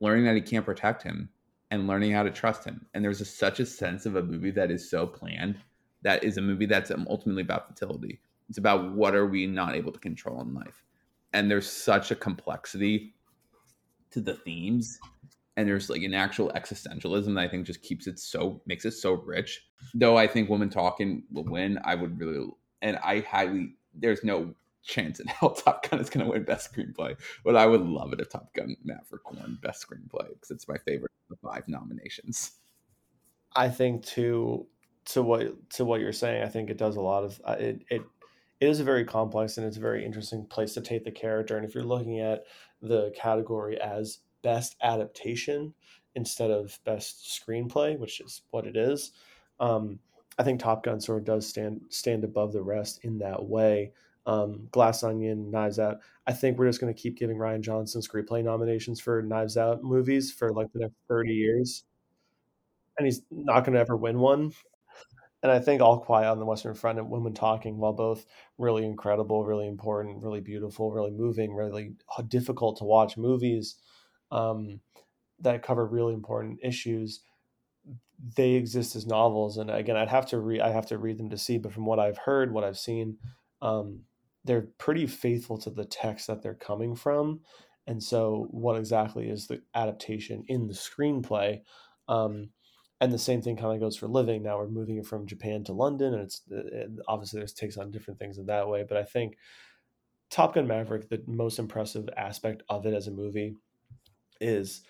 [0.00, 1.28] learning that he can't protect him
[1.70, 2.86] and learning how to trust him.
[2.94, 5.56] And there's a, such a sense of a movie that is so planned
[6.02, 8.20] that is a movie that's ultimately about fertility.
[8.48, 10.84] It's about what are we not able to control in life.
[11.32, 13.14] And there's such a complexity
[14.10, 14.98] to the themes
[15.56, 18.92] and there's like an actual existentialism that I think just keeps it so makes it
[18.92, 19.66] so rich.
[19.92, 22.48] Though I think Woman Talking will win, I would really
[22.80, 24.54] and I highly there's no
[24.88, 27.16] chance in hell Top Gun is going to win Best Screenplay.
[27.44, 30.78] But I would love it if Top Gun Maverick won Best Screenplay because it's my
[30.78, 32.52] favorite of the five nominations.
[33.54, 34.66] I think to
[35.06, 37.84] to what to what you're saying, I think it does a lot of uh, it.
[37.88, 38.02] It
[38.60, 41.56] it is a very complex and it's a very interesting place to take the character.
[41.56, 42.42] And if you're looking at
[42.82, 45.74] the category as best adaptation
[46.16, 49.12] instead of best screenplay, which is what it is,
[49.60, 50.00] um,
[50.40, 53.92] I think Top Gun sort of does stand stand above the rest in that way
[54.28, 56.00] um, Glass Onion, Knives Out.
[56.26, 59.82] I think we're just going to keep giving Rian Johnson screenplay nominations for Knives Out
[59.82, 61.84] movies for like the next 30 years.
[62.98, 64.52] And he's not going to ever win one.
[65.42, 68.26] And I think All Quiet on the Western Front and Women Talking, while both
[68.58, 71.94] really incredible, really important, really beautiful, really moving, really
[72.26, 73.76] difficult to watch movies
[74.30, 74.80] um,
[75.40, 77.20] that cover really important issues,
[78.36, 79.56] they exist as novels.
[79.56, 81.56] And again, I'd have to read, I have to read them to see.
[81.56, 83.16] But from what I've heard, what I've seen,
[83.62, 84.00] um,
[84.44, 87.40] they're pretty faithful to the text that they're coming from.
[87.86, 91.62] And so, what exactly is the adaptation in the screenplay?
[92.08, 92.50] Um,
[93.00, 94.42] and the same thing kind of goes for living.
[94.42, 97.90] Now we're moving it from Japan to London, and it's it, obviously there's takes on
[97.90, 98.84] different things in that way.
[98.86, 99.36] But I think
[100.30, 103.54] Top Gun Maverick, the most impressive aspect of it as a movie,
[104.40, 104.82] is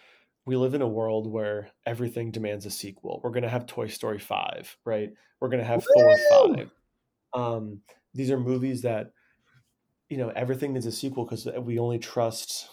[0.47, 3.21] we live in a world where everything demands a sequel.
[3.23, 5.11] We're gonna have Toy Story five, right?
[5.41, 6.03] We're gonna have Woo!
[6.03, 6.71] Thor five.
[7.35, 7.83] Um,
[8.15, 9.13] these are movies that
[10.09, 12.69] you know everything is a sequel because we only trust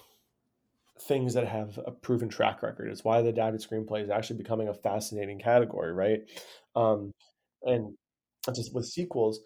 [1.02, 2.90] things that have a proven track record.
[2.90, 6.22] It's why the adapted screenplay is actually becoming a fascinating category, right?
[6.76, 7.12] Um,
[7.64, 7.96] and
[8.54, 9.40] just with sequels,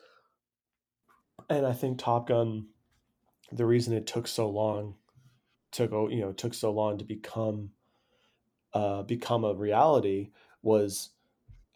[1.50, 2.68] and I think Top Gun,
[3.52, 4.96] the reason it took so long
[5.72, 7.72] to go, you know, took so long to become
[8.74, 10.30] uh, become a reality
[10.62, 11.10] was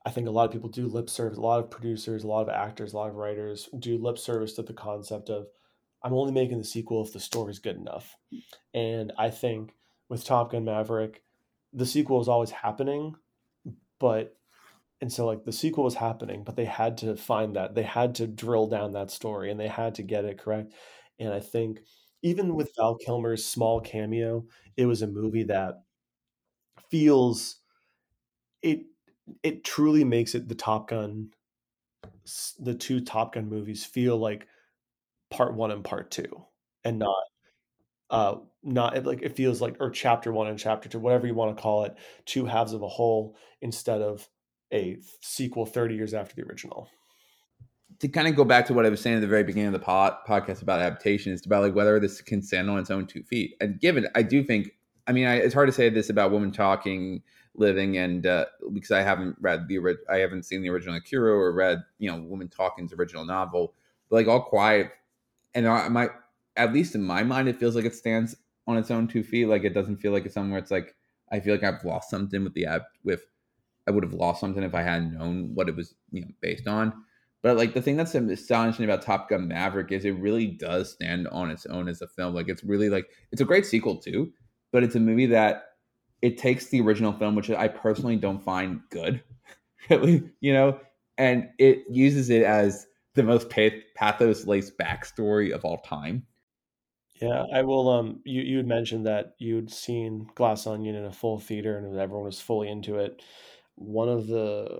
[0.05, 1.37] I think a lot of people do lip service.
[1.37, 4.53] A lot of producers, a lot of actors, a lot of writers do lip service
[4.53, 5.47] to the concept of
[6.03, 8.17] I'm only making the sequel if the story is good enough.
[8.73, 9.75] And I think
[10.09, 11.23] with Top Gun Maverick,
[11.71, 13.15] the sequel is always happening,
[13.99, 14.37] but
[15.01, 18.15] and so like the sequel was happening, but they had to find that they had
[18.15, 20.73] to drill down that story and they had to get it correct.
[21.19, 21.81] And I think
[22.21, 24.45] even with Val Kilmer's small cameo,
[24.77, 25.83] it was a movie that
[26.89, 27.57] feels
[28.61, 28.85] it
[29.41, 31.31] it truly makes it the Top Gun
[32.59, 34.47] the two Top Gun movies feel like
[35.33, 36.45] part one and part two,
[36.83, 37.23] and not
[38.09, 41.35] uh, not it, like it feels like or chapter one and chapter two, whatever you
[41.35, 41.95] want to call it,
[42.25, 44.27] two halves of a whole instead of
[44.71, 46.89] a sequel 30 years after the original
[47.99, 49.73] to kind of go back to what I was saying at the very beginning of
[49.73, 53.07] the pod, podcast about adaptation, it's about like whether this can stand on its own
[53.07, 53.55] two feet.
[53.61, 54.71] And given, I do think,
[55.07, 57.21] I mean, I, it's hard to say this about women talking,
[57.55, 61.29] living, and uh, because I haven't read the, original, I haven't seen the original Ikiru
[61.29, 63.73] or read, you know, Woman Talking's original novel.
[64.09, 64.91] But like All Quiet,
[65.55, 66.09] and I
[66.55, 68.35] at least in my mind, it feels like it stands
[68.67, 69.47] on its own two feet.
[69.47, 70.59] Like it doesn't feel like it's somewhere.
[70.59, 70.95] It's like
[71.31, 72.83] I feel like I've lost something with the app.
[73.03, 73.23] With
[73.87, 76.67] I would have lost something if I hadn't known what it was, you know, based
[76.67, 76.93] on
[77.43, 81.27] but like the thing that's astonishing about Top Gun Maverick is it really does stand
[81.27, 82.33] on its own as a film.
[82.33, 84.31] Like it's really like it's a great sequel too,
[84.71, 85.65] but it's a movie that
[86.21, 89.21] it takes the original film, which I personally don't find good,
[89.89, 90.79] really, you know,
[91.17, 96.25] and it uses it as the most pathos laced backstory of all time.
[97.21, 97.89] Yeah, I will.
[97.89, 101.97] Um, you you had mentioned that you'd seen Glass Onion in a full theater and
[101.97, 103.21] everyone was fully into it.
[103.75, 104.79] One of the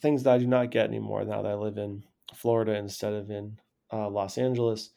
[0.00, 2.04] things that I do not get anymore now that I live in
[2.34, 3.58] Florida instead of in
[3.92, 4.90] uh, Los Angeles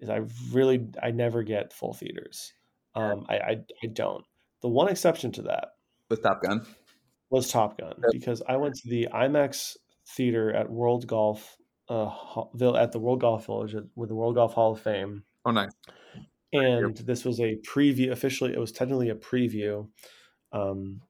[0.00, 0.22] is I
[0.52, 2.52] really I never get full theaters.
[2.94, 4.24] Um, I, I, I don't.
[4.62, 5.74] The one exception to that
[6.08, 6.64] was Top Gun.
[7.30, 9.76] Was Top Gun because I went to the IMAX
[10.06, 11.57] theater at World Golf
[11.88, 15.24] uh, at the World Golf Village with the World Golf Hall of Fame.
[15.44, 15.72] Oh, nice.
[16.52, 18.10] And this was a preview.
[18.10, 19.88] Officially, it was technically a preview.
[20.52, 21.02] Um,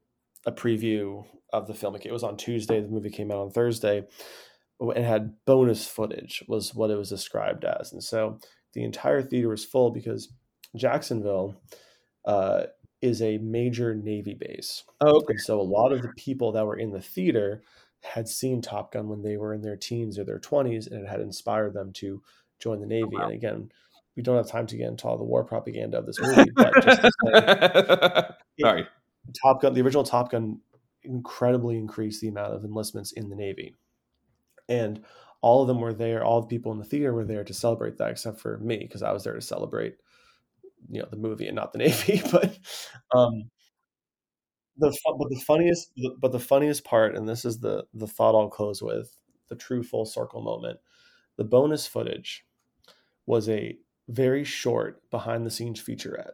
[0.46, 1.96] a preview of the film.
[1.96, 2.80] It was on Tuesday.
[2.80, 4.06] The movie came out on Thursday.
[4.80, 8.38] It had bonus footage, was what it was described as, and so
[8.74, 10.32] the entire theater was full because
[10.76, 11.60] Jacksonville
[12.24, 12.64] uh,
[13.02, 14.84] is a major Navy base.
[15.00, 15.32] Oh, okay.
[15.32, 17.62] And so a lot of the people that were in the theater
[18.02, 21.08] had seen Top Gun when they were in their teens or their twenties, and it
[21.08, 22.22] had inspired them to
[22.58, 23.08] join the Navy.
[23.14, 23.24] Oh, wow.
[23.26, 23.72] And again,
[24.16, 26.72] we don't have time to get into all the war propaganda of this movie, but
[26.82, 28.86] just to say, sorry,
[29.42, 30.60] Top Gun, the original Top Gun,
[31.04, 33.76] incredibly increased the amount of enlistments in the Navy,
[34.68, 35.04] and
[35.40, 36.24] all of them were there.
[36.24, 39.02] All the people in the theater were there to celebrate that, except for me because
[39.02, 39.96] I was there to celebrate,
[40.90, 42.22] you know, the movie and not the Navy.
[42.30, 42.58] but
[43.14, 43.50] um,
[44.78, 48.48] the but the funniest, but the funniest part, and this is the the thought I'll
[48.48, 49.16] close with,
[49.48, 50.78] the true full circle moment.
[51.36, 52.46] The bonus footage
[53.26, 53.78] was a
[54.08, 56.32] very short behind the scenes featurette.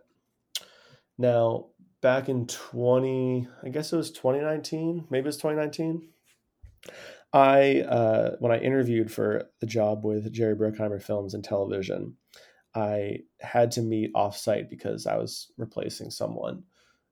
[1.18, 1.66] Now,
[2.04, 6.06] back in 20 i guess it was 2019 maybe it was 2019
[7.32, 12.14] i uh, when i interviewed for the job with jerry bruckheimer films and television
[12.74, 16.62] i had to meet offsite because i was replacing someone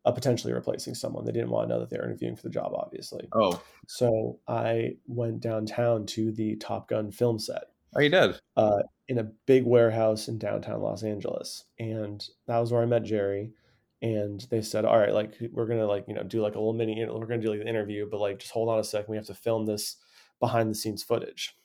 [0.04, 1.24] uh, potentially replacing someone.
[1.24, 3.28] They didn't want to know that they were interviewing for the job obviously.
[3.32, 3.62] Oh.
[3.86, 7.64] So i went downtown to the top gun film set
[7.96, 8.38] oh you did?
[8.56, 11.64] uh, in a big warehouse in downtown los angeles.
[11.78, 13.52] And that was where i met jerry.
[14.00, 16.72] And they said, "All right, like we're gonna like you know do like a little
[16.72, 19.16] mini, we're gonna do like an interview, but like just hold on a second, we
[19.16, 19.96] have to film this
[20.40, 21.56] behind the scenes footage."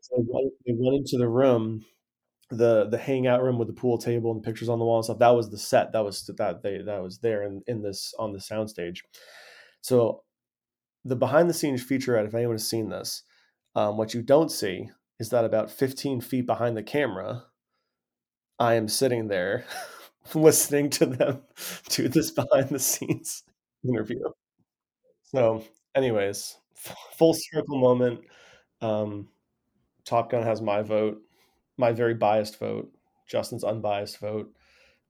[0.00, 0.24] So
[0.64, 1.84] they went into the room,
[2.50, 5.04] the the hangout room with the pool table and the pictures on the wall and
[5.04, 5.18] stuff.
[5.18, 5.92] That was the set.
[5.92, 9.00] That was that they that was there in in this on the soundstage.
[9.80, 10.22] So
[11.04, 13.22] the behind the scenes featurette, if anyone has seen this,
[13.74, 14.90] um, what you don't see
[15.20, 17.44] is that about 15 feet behind the camera,
[18.58, 19.66] I am sitting there
[20.34, 21.42] listening to them
[21.90, 23.44] do this behind the scenes
[23.88, 24.20] interview.
[25.24, 25.64] So,
[25.94, 26.56] anyways,
[27.16, 28.20] full circle moment.
[28.80, 29.28] Um,
[30.04, 31.20] Top Gun has my vote,
[31.76, 32.92] my very biased vote.
[33.26, 34.52] Justin's unbiased vote.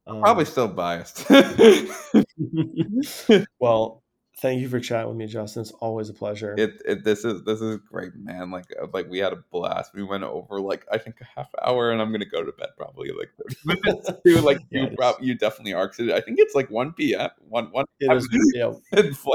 [0.07, 1.29] Um, Probably still biased.
[3.59, 4.03] well,
[4.39, 5.63] thank you for chatting with me, Justin.
[5.63, 6.55] It's always a pleasure.
[6.57, 8.51] It, it this is this is great, man.
[8.51, 9.95] Like uh, like we had a blast.
[9.95, 12.69] We went over like I think a half hour, and I'm gonna go to bed
[12.77, 13.31] probably like
[13.65, 14.41] minutes too.
[14.41, 15.91] Like yeah, you, prob- you definitely are.
[16.15, 17.31] I think it's like one p.m.
[17.49, 17.87] One one.
[17.99, 18.73] It yeah.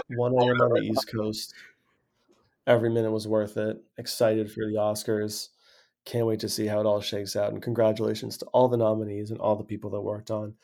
[0.09, 0.61] one a.m.
[0.61, 1.53] on the East Coast.
[2.67, 3.81] Every minute was worth it.
[3.97, 5.49] Excited for the Oscars.
[6.05, 7.53] Can't wait to see how it all shakes out.
[7.53, 10.55] And congratulations to all the nominees and all the people that worked on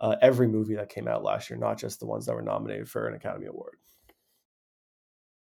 [0.00, 2.88] uh, every movie that came out last year, not just the ones that were nominated
[2.88, 3.76] for an Academy Award.